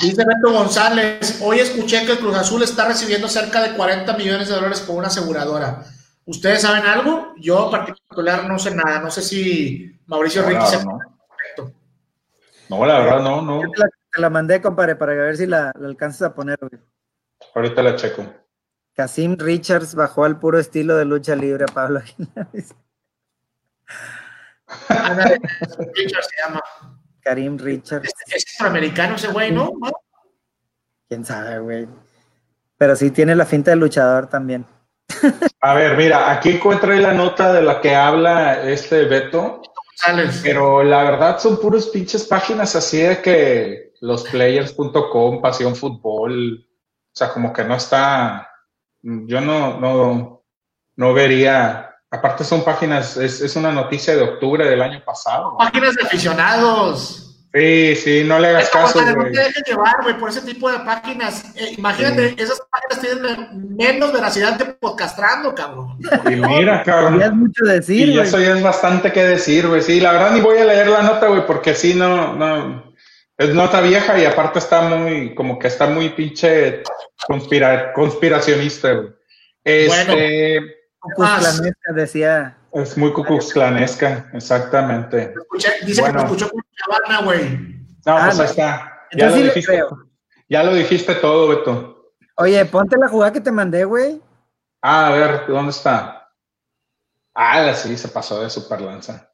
[0.00, 4.48] Dice Beto González, hoy escuché que el Cruz Azul está recibiendo cerca de 40 millones
[4.48, 5.84] de dólares por una aseguradora.
[6.24, 7.34] ¿Ustedes saben algo?
[7.38, 9.00] Yo en particular no sé nada.
[9.00, 10.84] No sé si Mauricio No, Ricky la se...
[10.84, 10.98] no.
[12.68, 13.62] No, la verdad, no, no.
[13.76, 16.80] La, te la mandé, compadre, para ver si la, la alcanzas a poner, güey.
[17.54, 18.26] Ahorita la checo.
[18.94, 22.48] Casim Richards bajó al puro estilo de lucha libre a Pablo Aguilar.
[24.88, 25.40] Ándale,
[25.94, 26.60] Richard se llama.
[27.20, 28.08] Karim Richards.
[28.26, 29.72] Es, es centroamericano ese güey, ¿no?
[31.08, 31.88] Quién sabe, güey.
[32.76, 34.66] Pero sí tiene la finta de luchador también.
[35.60, 40.40] A ver, mira, aquí encontré la nota de la que habla este Beto, González.
[40.42, 47.32] pero la verdad son puros pinches páginas así de que losplayers.com, pasión fútbol, o sea,
[47.32, 48.48] como que no está,
[49.02, 50.44] yo no, no,
[50.96, 55.56] no vería, aparte son páginas, es, es una noticia de octubre del año pasado.
[55.58, 57.24] Páginas de aficionados.
[57.54, 60.70] Sí, sí, no le hagas Esto, caso, no te dejes llevar, güey, por ese tipo
[60.70, 61.44] de páginas.
[61.56, 65.96] Eh, imagínate, esas páginas tienen menos veracidad que podcastrando, cabrón.
[66.30, 67.18] Y mira, cabrón.
[67.18, 68.26] Ya es mucho decir, Y güey.
[68.26, 69.80] eso ya es bastante que decir, güey.
[69.80, 72.87] Sí, la verdad ni voy a leer la nota, güey, porque sí, no, no.
[73.38, 76.82] Es nota vieja y aparte está muy, como que está muy pinche
[77.28, 79.08] conspira- conspiracionista, güey.
[79.62, 80.60] Este,
[80.98, 82.58] Cucuzclanesca decía.
[82.72, 85.34] es muy cucuxclanesca, exactamente.
[85.34, 86.14] Escuché- dice Bueno.
[86.18, 87.48] que me escuchó con Chavana, güey.
[88.06, 88.42] No, Ah, pues no.
[88.42, 88.98] ahí está.
[89.12, 89.72] Ya lo sí dijiste.
[89.72, 89.88] creo.
[90.48, 92.12] Ya lo dijiste todo, Beto.
[92.36, 94.20] Oye, ponte la jugada que te mandé, güey.
[94.82, 96.28] Ah, a ver, ¿dónde está?
[97.34, 99.30] Ah, sí, se pasó de super lanza.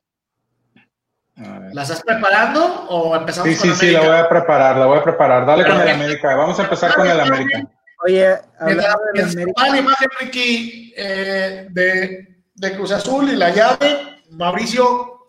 [1.37, 4.87] ¿La estás preparando o empezamos sí, con sí, Sí, sí, la voy a preparar, la
[4.87, 5.45] voy a preparar.
[5.45, 6.35] Dale con el América.
[6.37, 7.65] Vamos a empezar con el América.
[8.05, 9.69] Oye, de América.
[9.69, 15.29] la imagen, Ricky, eh, de, de Cruz Azul y la llave, Mauricio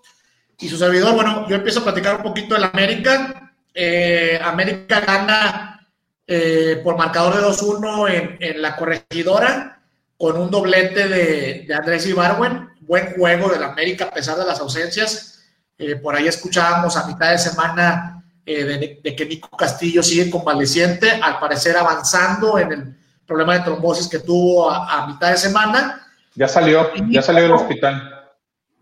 [0.60, 1.16] y su servidor.
[1.16, 3.52] Bueno, yo empiezo a platicar un poquito del América.
[3.74, 5.90] Eh, América gana
[6.28, 9.82] eh, por marcador de 2-1 en, en, la corregidora
[10.18, 12.70] con un doblete de, de Andrés Ibarwen.
[12.82, 15.35] Buen juego del América a pesar de las ausencias
[15.78, 21.12] eh, por ahí escuchábamos a mitad de semana eh, de, que Nico Castillo sigue convaleciente,
[21.12, 26.08] al parecer avanzando en el problema de trombosis que tuvo a, mitad de semana.
[26.36, 28.12] Ya salió, ya salió del hospital.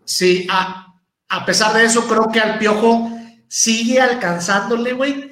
[0.04, 0.94] Sí, a,
[1.28, 3.10] a, pesar de eso, creo que al Piojo
[3.48, 5.30] sigue alcanzándole, güey.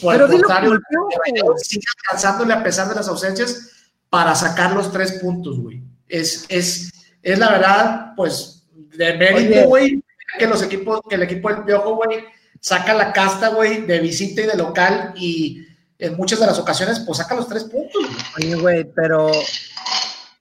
[0.00, 0.78] Por el contrario,
[1.58, 3.70] sigue alcanzándole a pesar de las ausencias
[4.08, 5.82] para sacar los tres puntos, güey.
[6.08, 6.90] Es, es,
[7.22, 10.02] es la verdad, pues, de mérito, güey,
[10.38, 12.24] que los equipos, que el equipo del Piojo, güey,
[12.60, 15.66] saca la casta, güey, de visita y de local y
[15.98, 18.02] en muchas de las ocasiones, pues saca los tres puntos.
[18.36, 19.30] Oye, güey, pero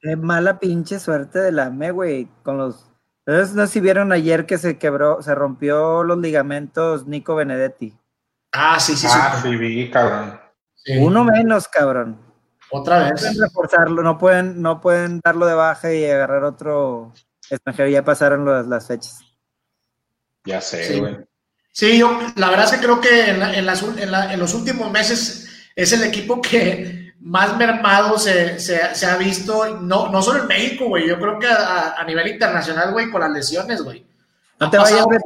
[0.01, 2.85] qué mala pinche suerte de la ME, güey, con los...
[3.25, 7.95] Entonces, no sé si vieron ayer que se quebró, se rompió los ligamentos Nico Benedetti.
[8.51, 9.13] Ah, sí, sí, sí.
[9.15, 10.39] Ah, sí, vi, cabrón.
[10.99, 12.19] Uno menos, cabrón.
[12.71, 13.11] Otra vez.
[13.11, 17.13] No pueden reforzarlo, no pueden, no pueden darlo de baja y agarrar otro
[17.49, 17.89] extranjero.
[17.89, 19.19] Ya pasaron las fechas.
[20.49, 21.17] Ya sé, güey.
[21.71, 21.99] Sí.
[21.99, 27.13] yo la verdad es que creo que en, los últimos meses es el equipo que
[27.19, 28.57] más mermado se,
[29.05, 33.11] ha visto, no, no solo en México, güey, yo creo que a, nivel internacional, güey,
[33.11, 34.03] con las lesiones, güey.
[34.59, 35.21] No te vayas a ver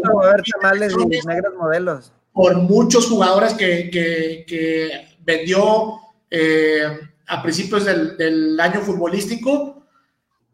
[0.62, 2.12] tamales y negros modelos.
[2.34, 6.00] Por muchos jugadores que, vendió
[6.30, 9.86] eh, a principios del, del, año futbolístico.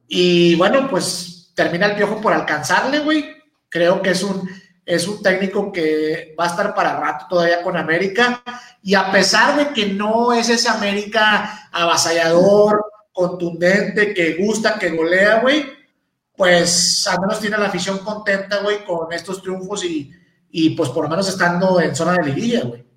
[0.08, 3.39] Y bueno, pues termina el piojo por alcanzarle, güey.
[3.70, 4.50] Creo que es un,
[4.86, 8.44] es un técnico que va a estar para rato todavía con América.
[8.82, 15.42] Y a pesar de que no es ese América avasallador, contundente, que gusta, que golea,
[15.42, 15.66] güey,
[16.36, 20.12] pues al menos tiene la afición contenta, güey, con estos triunfos y,
[20.50, 22.89] y pues por lo menos estando en zona de liguilla, güey.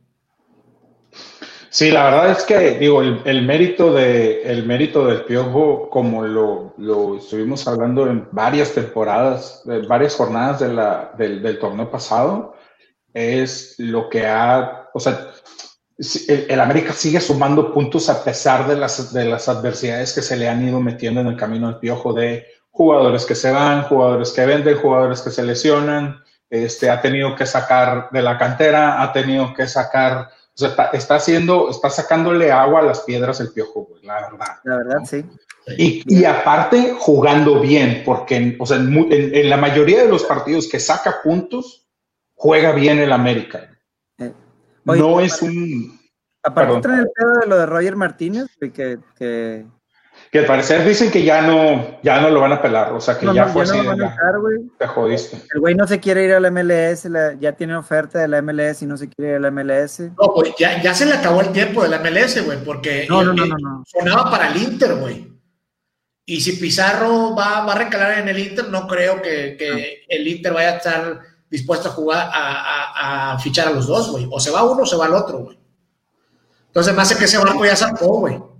[1.72, 6.74] Sí, la verdad es que, digo, el, mérito, de, el mérito del Piojo, como lo,
[6.76, 12.54] lo, estuvimos hablando en varias temporadas, en varias jornadas de la, del, del, torneo pasado,
[13.14, 15.30] es lo que ha, o sea,
[16.28, 20.50] el, América sigue sumando puntos a pesar de las, de las adversidades que se le
[20.50, 24.44] han ido metiendo en el camino al Piojo de jugadores que se van, jugadores que
[24.44, 29.54] venden, jugadores que se lesionan, este, ha tenido que sacar de la cantera, ha tenido
[29.54, 34.02] que sacar o sea, está, haciendo, está sacándole agua a las piedras el piojo, güey,
[34.04, 34.56] la verdad.
[34.64, 35.24] La verdad, sí.
[35.78, 40.80] Y, y, aparte, jugando bien, porque o sea, en, la mayoría de los partidos que
[40.80, 41.88] saca puntos,
[42.34, 43.70] juega bien el América.
[44.18, 44.32] Eh,
[44.84, 46.00] no es un.
[46.42, 49.64] Aparte, trae el pedo de lo de Roger Martínez, que, que
[50.32, 53.18] que al parecer dicen que ya no, ya no lo van a pelar, o sea
[53.18, 53.78] que ya fue así.
[54.78, 55.36] te jodiste.
[55.52, 57.06] El güey no se quiere ir a la MLS,
[57.38, 60.00] ya tiene oferta de la MLS y no se quiere ir a la MLS.
[60.00, 63.22] No, pues ya, ya se le acabó el tiempo de la MLS, güey, porque no,
[63.22, 65.30] no, no, sonaba para el Inter, güey.
[66.24, 70.26] Y si Pizarro va, va, a recalar en el Inter, no creo que, que el
[70.26, 71.20] Inter vaya a estar
[71.50, 74.26] dispuesto a jugar, a, a, fichar a los dos, güey.
[74.30, 75.58] O se va uno o se va el otro, güey.
[76.68, 78.51] Entonces hace que ese banco ya sacó, güey.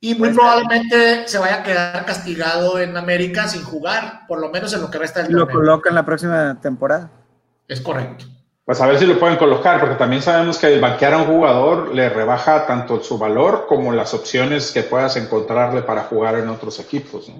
[0.00, 4.50] Y muy pues, probablemente se vaya a quedar castigado en América sin jugar, por lo
[4.50, 7.10] menos en lo que resta del Lo coloca en la próxima temporada.
[7.66, 8.26] Es correcto.
[8.66, 11.26] Pues a ver si lo pueden colocar, porque también sabemos que el banquear a un
[11.26, 16.48] jugador le rebaja tanto su valor como las opciones que puedas encontrarle para jugar en
[16.48, 17.30] otros equipos.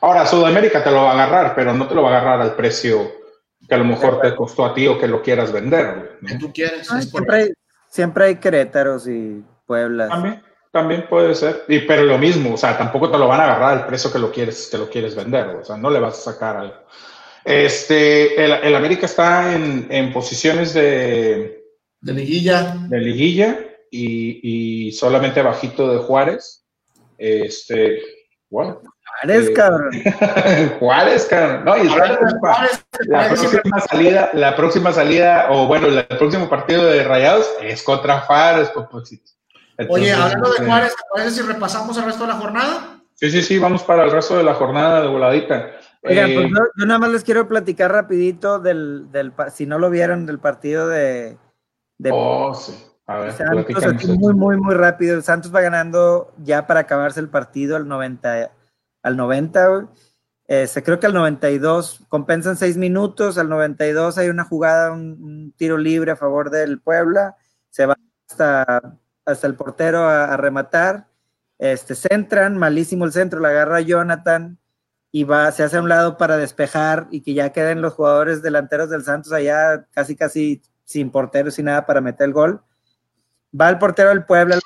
[0.00, 2.54] Ahora, Sudamérica te lo va a agarrar, pero no te lo va a agarrar al
[2.54, 3.10] precio
[3.68, 6.20] que a lo mejor te costó a ti o que lo quieras vender.
[6.24, 6.86] Que tú quieres.
[6.86, 7.52] siempre, hay,
[7.88, 10.06] siempre hay Querétaros y Puebla.
[10.06, 10.42] También.
[10.70, 13.78] También puede ser, y, pero lo mismo, o sea, tampoco te lo van a agarrar
[13.78, 16.32] al precio que lo quieres, que lo quieres vender, o sea, no le vas a
[16.32, 16.74] sacar algo.
[17.44, 21.64] Este, el, América está en, en, posiciones de...
[22.00, 22.76] De liguilla.
[22.88, 23.58] De liguilla
[23.90, 26.66] y, y solamente bajito de Juárez.
[27.18, 28.02] Este,
[28.50, 28.80] bueno.
[29.22, 29.90] Juárez, eh, cabrón.
[30.80, 31.64] Juárez, cabrón.
[31.64, 31.88] No, y
[33.06, 38.20] la, próxima salida, la próxima salida, o bueno, el próximo partido de Rayados es contra
[38.20, 38.70] Juárez,
[39.76, 39.92] Popocito.
[39.94, 43.00] Oye, hablando de Juárez, ¿te parece si repasamos el resto de la jornada?
[43.14, 45.70] Sí, sí, sí, vamos para el resto de la jornada de voladita.
[46.02, 49.90] Oigan, pues eh, yo, nada más les quiero platicar rapidito del, del, si no lo
[49.90, 51.38] vieron, del partido de...
[52.10, 52.74] oh, sí.
[53.08, 55.14] A ver, Santos, muy, muy, muy rápido.
[55.14, 58.50] El Santos va ganando ya para acabarse el partido al 90,
[59.02, 59.88] al 90
[60.48, 65.78] Este, creo que al 92 compensan seis minutos, al 92 hay una jugada, un, tiro
[65.78, 67.36] libre a favor del Puebla,
[67.70, 67.96] se va
[68.28, 71.08] hasta, hasta el portero a, rematar,
[71.58, 74.58] este, centran, malísimo el centro, la agarra Jonathan
[75.10, 78.42] y va, se hace a un lado para despejar y que ya queden los jugadores
[78.42, 82.62] delanteros del Santos allá casi casi sin portero, sin nada para meter el gol.
[83.58, 84.58] Va el portero del Puebla,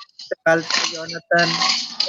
[0.93, 1.49] Jonathan,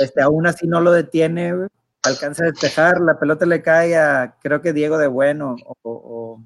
[0.01, 1.55] este, aún así no lo detiene,
[2.03, 6.41] alcanza a despejar, la pelota le cae a creo que Diego de Bueno o,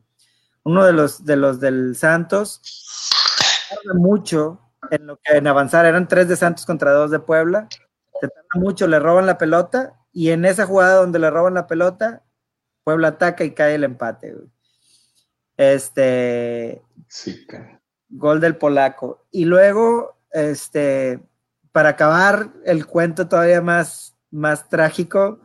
[0.65, 2.61] uno de los de los del Santos.
[3.95, 7.69] Mucho en lo que en avanzar, eran tres de Santos contra dos de Puebla.
[8.21, 11.67] Se tarda mucho, le roban la pelota y en esa jugada donde le roban la
[11.67, 12.23] pelota,
[12.85, 14.35] Puebla ataca y cae el empate.
[15.57, 16.83] Este.
[17.09, 17.47] Sí,
[18.09, 19.27] Gol del polaco.
[19.31, 21.21] Y luego, este,
[21.73, 25.41] para acabar el cuento todavía más, más trágico,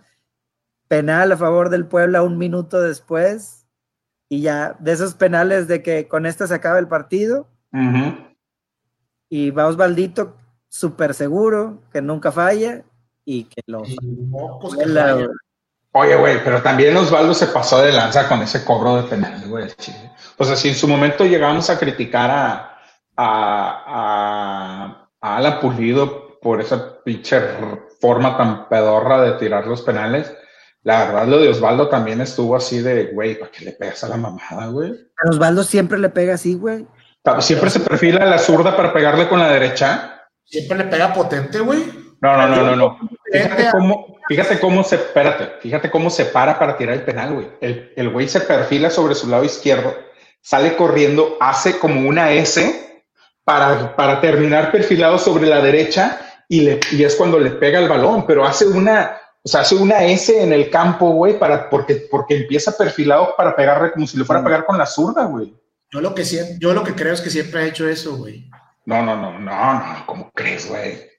[0.87, 3.65] penal a favor del Puebla un minuto después.
[4.29, 7.49] Y ya, de esos penales de que con esta se acaba el partido.
[9.33, 10.35] Y va Osvaldito
[10.67, 12.83] súper seguro, que nunca falla
[13.23, 13.81] y que lo...
[15.93, 19.69] Oye, güey, pero también Osvaldo se pasó de lanza con ese cobro de penal, güey.
[20.37, 22.77] O sea, si en su momento llegamos a criticar a,
[23.15, 27.39] a, a, Alan Pulido por esa pinche
[28.01, 30.29] forma tan pedorra de tirar los penales,
[30.83, 34.09] la verdad lo de Osvaldo también estuvo así de, güey, ¿para qué le pegas a
[34.09, 34.91] la mamada, güey?
[35.23, 36.85] A Osvaldo siempre le pega así, güey.
[37.39, 40.27] Siempre se perfila la zurda para pegarle con la derecha.
[40.43, 41.83] Siempre le pega potente, güey.
[42.21, 42.99] No, no, no, no, no.
[43.31, 47.47] Fíjate cómo, fíjate cómo se, espérate, fíjate cómo se para para tirar el penal, güey.
[47.61, 49.95] El, güey se perfila sobre su lado izquierdo,
[50.41, 53.03] sale corriendo, hace como una S
[53.43, 57.89] para, para terminar perfilado sobre la derecha y, le, y es cuando le pega el
[57.89, 62.07] balón, pero hace una, o sea, hace una S en el campo, güey, para, porque,
[62.11, 65.55] porque empieza perfilado para pegarle como si le fuera a pegar con la zurda, güey.
[65.91, 66.23] Yo lo que,
[66.59, 68.49] yo lo que creo es que siempre ha hecho eso, güey.
[68.85, 71.11] No, no, no, no, no, ¿cómo crees, güey?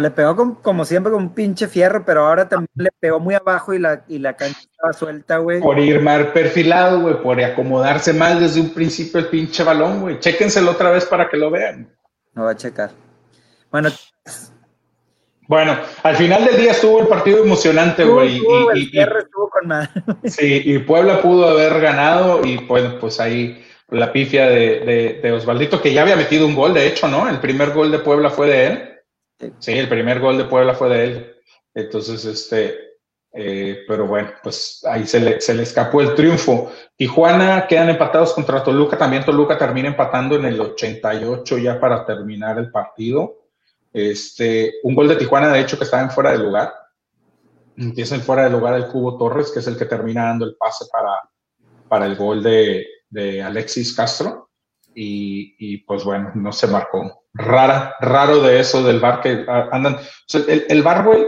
[0.00, 3.74] le pegó como siempre con un pinche fierro, pero ahora también le pegó muy abajo
[3.74, 5.60] y la, y la cancha estaba suelta, güey.
[5.60, 10.18] Por ir mal perfilado, güey, por acomodarse mal desde un principio el pinche balón, güey.
[10.20, 11.92] Chéquenselo otra vez para que lo vean.
[12.32, 12.92] No va a checar.
[13.70, 13.90] Bueno.
[15.46, 18.38] Bueno, al final del día estuvo el partido emocionante, güey.
[18.38, 19.70] Y, estuvo con.
[20.24, 25.32] Sí, y Puebla pudo haber ganado y pues, pues ahí la pifia de, de, de
[25.32, 27.28] Osvaldito, que ya había metido un gol, de hecho, ¿no?
[27.28, 28.90] El primer gol de Puebla fue de él.
[29.58, 31.36] Sí, el primer gol de Puebla fue de él.
[31.74, 32.94] Entonces, este,
[33.36, 36.70] eh, pero bueno, pues ahí se le, se le escapó el triunfo.
[36.96, 38.96] Tijuana quedan empatados contra Toluca.
[38.96, 43.48] También Toluca termina empatando en el 88 ya para terminar el partido.
[43.92, 46.72] Este, un gol de Tijuana, de hecho, que estaba en fuera de lugar.
[47.76, 50.56] Empieza en fuera de lugar el Cubo Torres, que es el que termina dando el
[50.56, 51.20] pase para,
[51.88, 54.50] para el gol de, de Alexis Castro.
[54.94, 59.98] Y, y, pues bueno, no se marcó rara, raro de eso del bar que andan.
[60.32, 61.26] el, el bar, güey,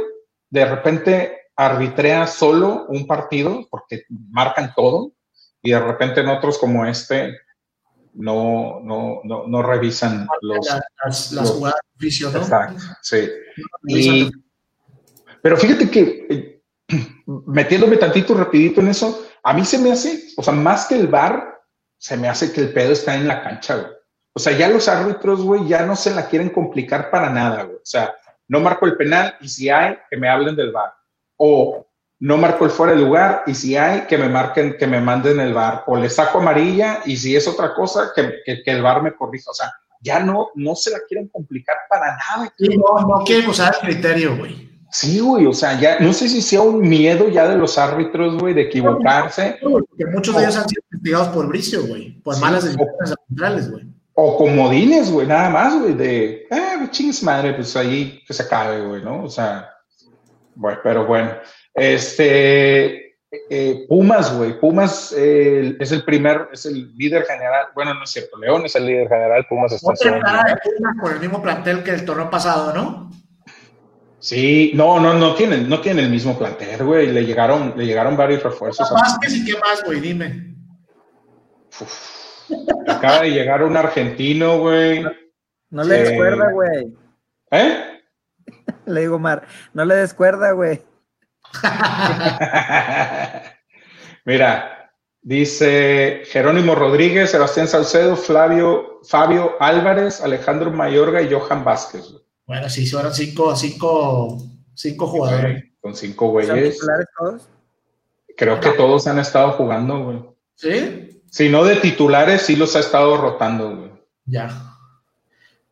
[0.50, 5.12] de repente arbitrea solo un partido porque marcan todo
[5.62, 7.38] y de repente en otros como este
[8.12, 10.66] no, no, no, no revisan los,
[11.04, 12.38] las, las jugadas de oficio, ¿no?
[12.38, 14.30] Exacto, sí.
[15.42, 16.62] pero fíjate que eh,
[17.46, 21.08] metiéndome tantito rapidito en eso, a mí se me hace, o sea, más que el
[21.08, 21.55] bar,
[21.98, 23.92] se me hace que el pedo está en la cancha, güey.
[24.34, 27.76] O sea, ya los árbitros, güey, ya no se la quieren complicar para nada, güey.
[27.76, 28.14] O sea,
[28.48, 30.92] no marco el penal y si hay, que me hablen del bar.
[31.38, 31.86] O
[32.18, 35.40] no marco el fuera de lugar y si hay, que me marquen, que me manden
[35.40, 35.84] el bar.
[35.86, 39.50] O le saco amarilla y si es otra cosa, que, el bar me corrija.
[39.50, 42.52] O sea, ya no, no se la quieren complicar para nada.
[42.58, 44.75] no, no quieren usar el criterio, güey.
[44.90, 48.38] Sí, güey, o sea, ya no sé si sea un miedo ya de los árbitros,
[48.38, 49.58] güey, de equivocarse.
[49.60, 53.96] Porque muchos de ellos han sido investigados por Bricio, güey, por malas decisiones arbitrales, güey
[54.18, 58.80] o comodines, güey, nada más, güey, de, eh, chingos madre, pues ahí que se acabe,
[58.80, 59.24] güey, ¿no?
[59.24, 59.70] O sea,
[60.54, 61.32] bueno, pero bueno,
[61.74, 63.18] este,
[63.50, 68.10] eh, Pumas, güey, Pumas eh, es el primer, es el líder general, bueno, no es
[68.10, 69.92] cierto, León es el líder general, Pumas está
[70.98, 73.10] Por el mismo plantel que el torneo pasado, ¿no?
[74.26, 78.16] Sí, no, no, no tienen, no tienen el mismo plantel, güey, le llegaron, le llegaron
[78.16, 78.90] varios refuerzos.
[78.90, 80.00] Más que sí, ¿qué más, güey?
[80.00, 80.52] Dime.
[81.80, 82.50] Uf.
[82.88, 85.04] Acaba de llegar un argentino, güey.
[85.70, 86.92] No, le descuerda, güey.
[87.52, 88.02] ¿Eh?
[88.86, 90.82] Le digo, Mar, no le descuerda, güey.
[94.24, 94.90] Mira,
[95.22, 102.25] dice Jerónimo Rodríguez, Sebastián Salcedo, Flavio, Fabio Álvarez, Alejandro Mayorga y Johan Vázquez.
[102.46, 104.38] Bueno, sí, fueron cinco, cinco,
[104.74, 105.64] cinco jugadores.
[105.80, 106.78] con cinco güeyes.
[107.18, 107.48] todos?
[108.36, 110.24] creo que todos han estado jugando, güey.
[110.54, 111.22] ¿Sí?
[111.30, 113.90] Si no de titulares, sí los ha estado rotando, güey.
[114.26, 114.48] Ya.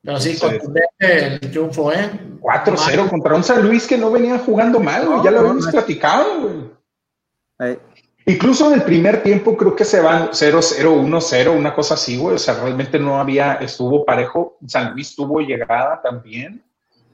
[0.02, 2.10] Pero sí, contundente el triunfo, ¿eh?
[2.40, 5.24] 4-0 contra un San Luis que no venía jugando mal, güey.
[5.24, 7.78] ya lo habíamos platicado, güey.
[8.26, 12.36] Incluso en el primer tiempo creo que se van 0-0, 1-0, una cosa así, güey.
[12.36, 14.56] O sea, realmente no había, estuvo parejo.
[14.66, 16.64] San Luis tuvo llegada también.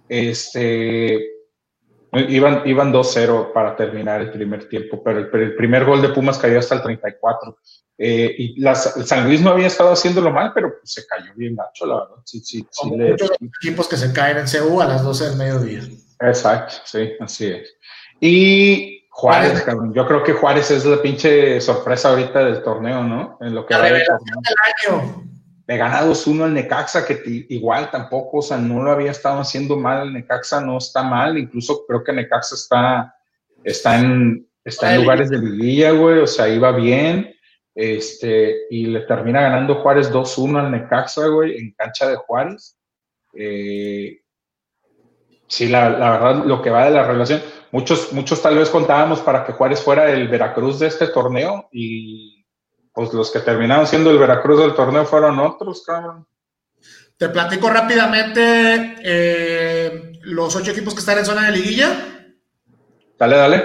[0.09, 1.31] Este,
[2.13, 6.61] iban, iban 2-0 para terminar el primer tiempo, pero el, primer gol de Pumas cayó
[6.61, 7.59] hasta el 34.
[7.99, 8.65] Eh, y
[9.05, 12.17] San Luis no había estado haciéndolo mal, pero pues, se cayó bien gacho, la verdad.
[12.25, 15.83] Sí, sí, sí muchos equipos que se caen en CU a las 12 del mediodía.
[16.21, 17.75] Exacto, sí, así es.
[18.21, 19.93] Y Juárez, cabrón.
[19.93, 23.37] Yo creo que Juárez es la pinche sorpresa ahorita del torneo, ¿no?
[23.41, 25.27] En lo que la revelación del año.
[25.67, 29.77] Le gana 2-1 al Necaxa, que igual tampoco, o sea, no lo había estado haciendo
[29.77, 30.09] mal.
[30.09, 33.15] El Necaxa no está mal, incluso creo que Necaxa está,
[33.63, 37.33] está en, está en lugares de liguilla, güey, o sea, iba bien.
[37.75, 42.77] Este, y le termina ganando Juárez 2-1 al Necaxa, güey, en cancha de Juárez.
[43.35, 44.21] Eh,
[45.51, 47.43] sí, la, la, verdad, lo que va de la relación,
[47.73, 52.47] muchos, muchos tal vez contábamos para que Juárez fuera el Veracruz de este torneo y
[52.93, 56.27] pues los que terminaron siendo el Veracruz del torneo fueron otros, cabrón.
[57.17, 62.33] Te platico rápidamente eh, los ocho equipos que están en zona de liguilla.
[63.19, 63.65] Dale, dale.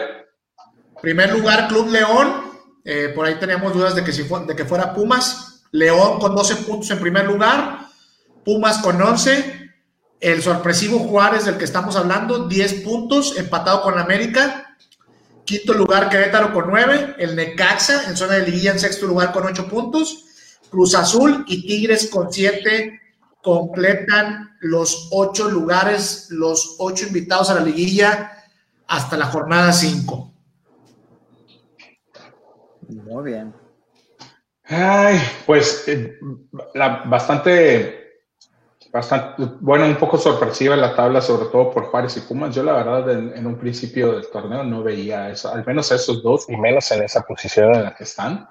[1.02, 2.44] Primer lugar, Club León.
[2.84, 5.64] Eh, por ahí teníamos dudas de que, si de que fuera Pumas.
[5.72, 7.88] León con 12 puntos en primer lugar.
[8.44, 9.65] Pumas con 11.
[10.20, 14.78] El sorpresivo Juárez del que estamos hablando, 10 puntos, empatado con América.
[15.46, 17.16] Quinto lugar, Querétaro con nueve.
[17.20, 20.26] El Necaxa en zona de liguilla en sexto lugar con ocho puntos.
[20.72, 23.00] Cruz Azul y Tigres con siete
[23.44, 28.32] completan los ocho lugares, los ocho invitados a la liguilla
[28.88, 30.34] hasta la jornada cinco.
[32.90, 33.54] Muy bien.
[34.64, 36.18] Ay, pues eh,
[37.06, 38.05] bastante
[38.96, 42.56] bastante, bueno, un poco sorpresiva la tabla, sobre todo por Juárez y Pumas.
[42.56, 46.46] Yo la verdad en, un principio del torneo no veía eso, al menos esos dos,
[46.48, 48.48] y menos en esa posición en la que están.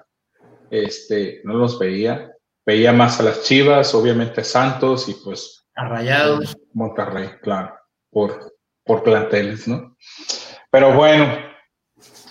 [0.69, 2.31] Este, no los veía.
[2.63, 5.65] Veía más a las Chivas, obviamente Santos y pues...
[5.75, 6.55] Arrayados.
[6.73, 7.75] Monterrey, claro,
[8.11, 8.53] por,
[8.83, 9.97] por planteles, ¿no?
[10.69, 11.25] Pero bueno,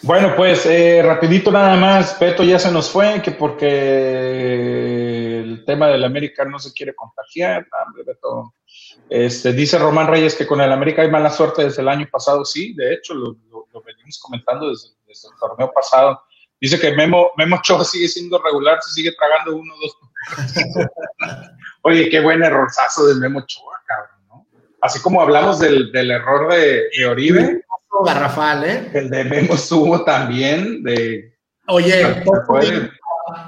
[0.02, 4.93] bueno, pues eh, rapidito nada más, Beto ya se nos fue, que porque
[5.55, 7.66] el tema del América no se quiere contagiar,
[8.05, 8.55] Beto.
[9.09, 12.44] Este, dice Román Reyes que con el América hay mala suerte desde el año pasado,
[12.44, 13.36] sí, de hecho lo,
[13.85, 16.22] venimos comentando desde, el torneo pasado.
[16.60, 19.97] Dice que Memo, Memo Choa sigue siendo regular, se sigue tragando uno o dos.
[21.82, 24.47] Oye, qué buen errorzazo de Memo Choa, cabrón, ¿no?
[24.81, 27.64] Así como hablamos del, del error de, de Oribe
[28.02, 28.90] garrafal, ¿eh?
[28.93, 31.32] El de Memo estuvo también de...
[31.68, 32.22] Oye,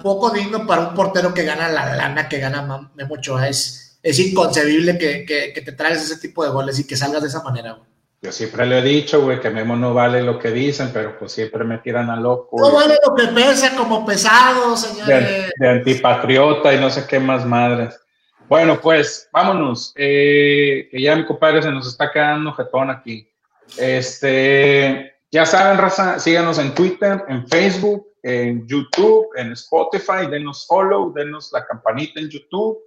[0.03, 3.49] poco digno, para un portero que gana la lana que gana Memo Ochoa.
[3.49, 7.29] Es, es inconcebible que, que, te traigas ese tipo de goles y que salgas de
[7.29, 7.77] esa manera,
[8.23, 11.33] Yo siempre le he dicho, güey, que Memo no vale lo que dicen, pero pues
[11.33, 12.57] siempre me tiran a loco.
[12.61, 15.51] No vale lo que pesa como pesado, señores.
[15.59, 17.99] De, antipatriota y no sé qué más madres.
[18.49, 19.93] Bueno, pues vámonos.
[19.97, 23.29] Eh, que ya mi compadre se nos está quedando jetón aquí.
[23.77, 31.13] Este, ya saben, raza, síganos en Twitter, en Facebook, en YouTube, en Spotify, denos follow,
[31.13, 32.79] denos la campanita en YouTube,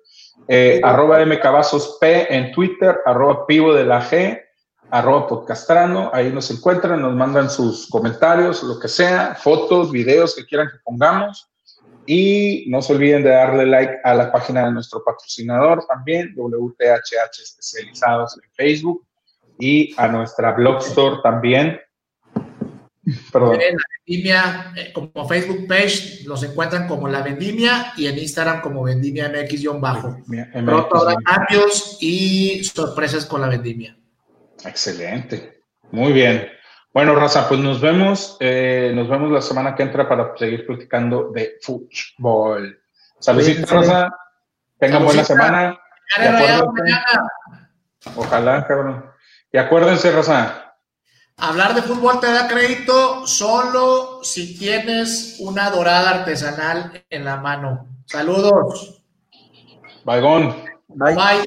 [0.48, 1.18] eh, arroba
[1.99, 4.41] P en Twitter, arroba pivo de la G,
[4.90, 10.45] arroba podcastrano, ahí nos encuentran, nos mandan sus comentarios, lo que sea, fotos, videos que
[10.45, 11.49] quieran que pongamos.
[12.06, 17.41] Y no se olviden de darle like a la página de nuestro patrocinador también, WTHH
[17.44, 19.06] Especializados en Facebook
[19.60, 21.80] y a nuestra blog store también.
[23.31, 23.61] Perdón.
[23.61, 28.61] En la Vendimia, eh, como Facebook page, los encuentran como La Vendimia y en Instagram
[28.61, 30.18] como Vendimia MX-bajo.
[30.65, 33.95] Pronto habrá cambios y sorpresas con La Vendimia.
[34.65, 35.64] Excelente.
[35.91, 36.49] Muy bien.
[36.94, 38.38] Bueno, Raza, pues nos vemos.
[38.40, 42.80] Eh, nos vemos la semana que entra para seguir platicando de fútbol.
[43.19, 44.10] Saluditos, Raza.
[44.80, 45.80] Tengan buena semana.
[48.15, 49.06] Ojalá, cabrón.
[49.52, 50.69] Y acuérdense, Rosa.
[51.41, 57.88] Hablar de fútbol te da crédito solo si tienes una dorada artesanal en la mano.
[58.06, 59.02] Saludos.
[60.90, 61.16] Bye.
[61.16, 61.45] Bye.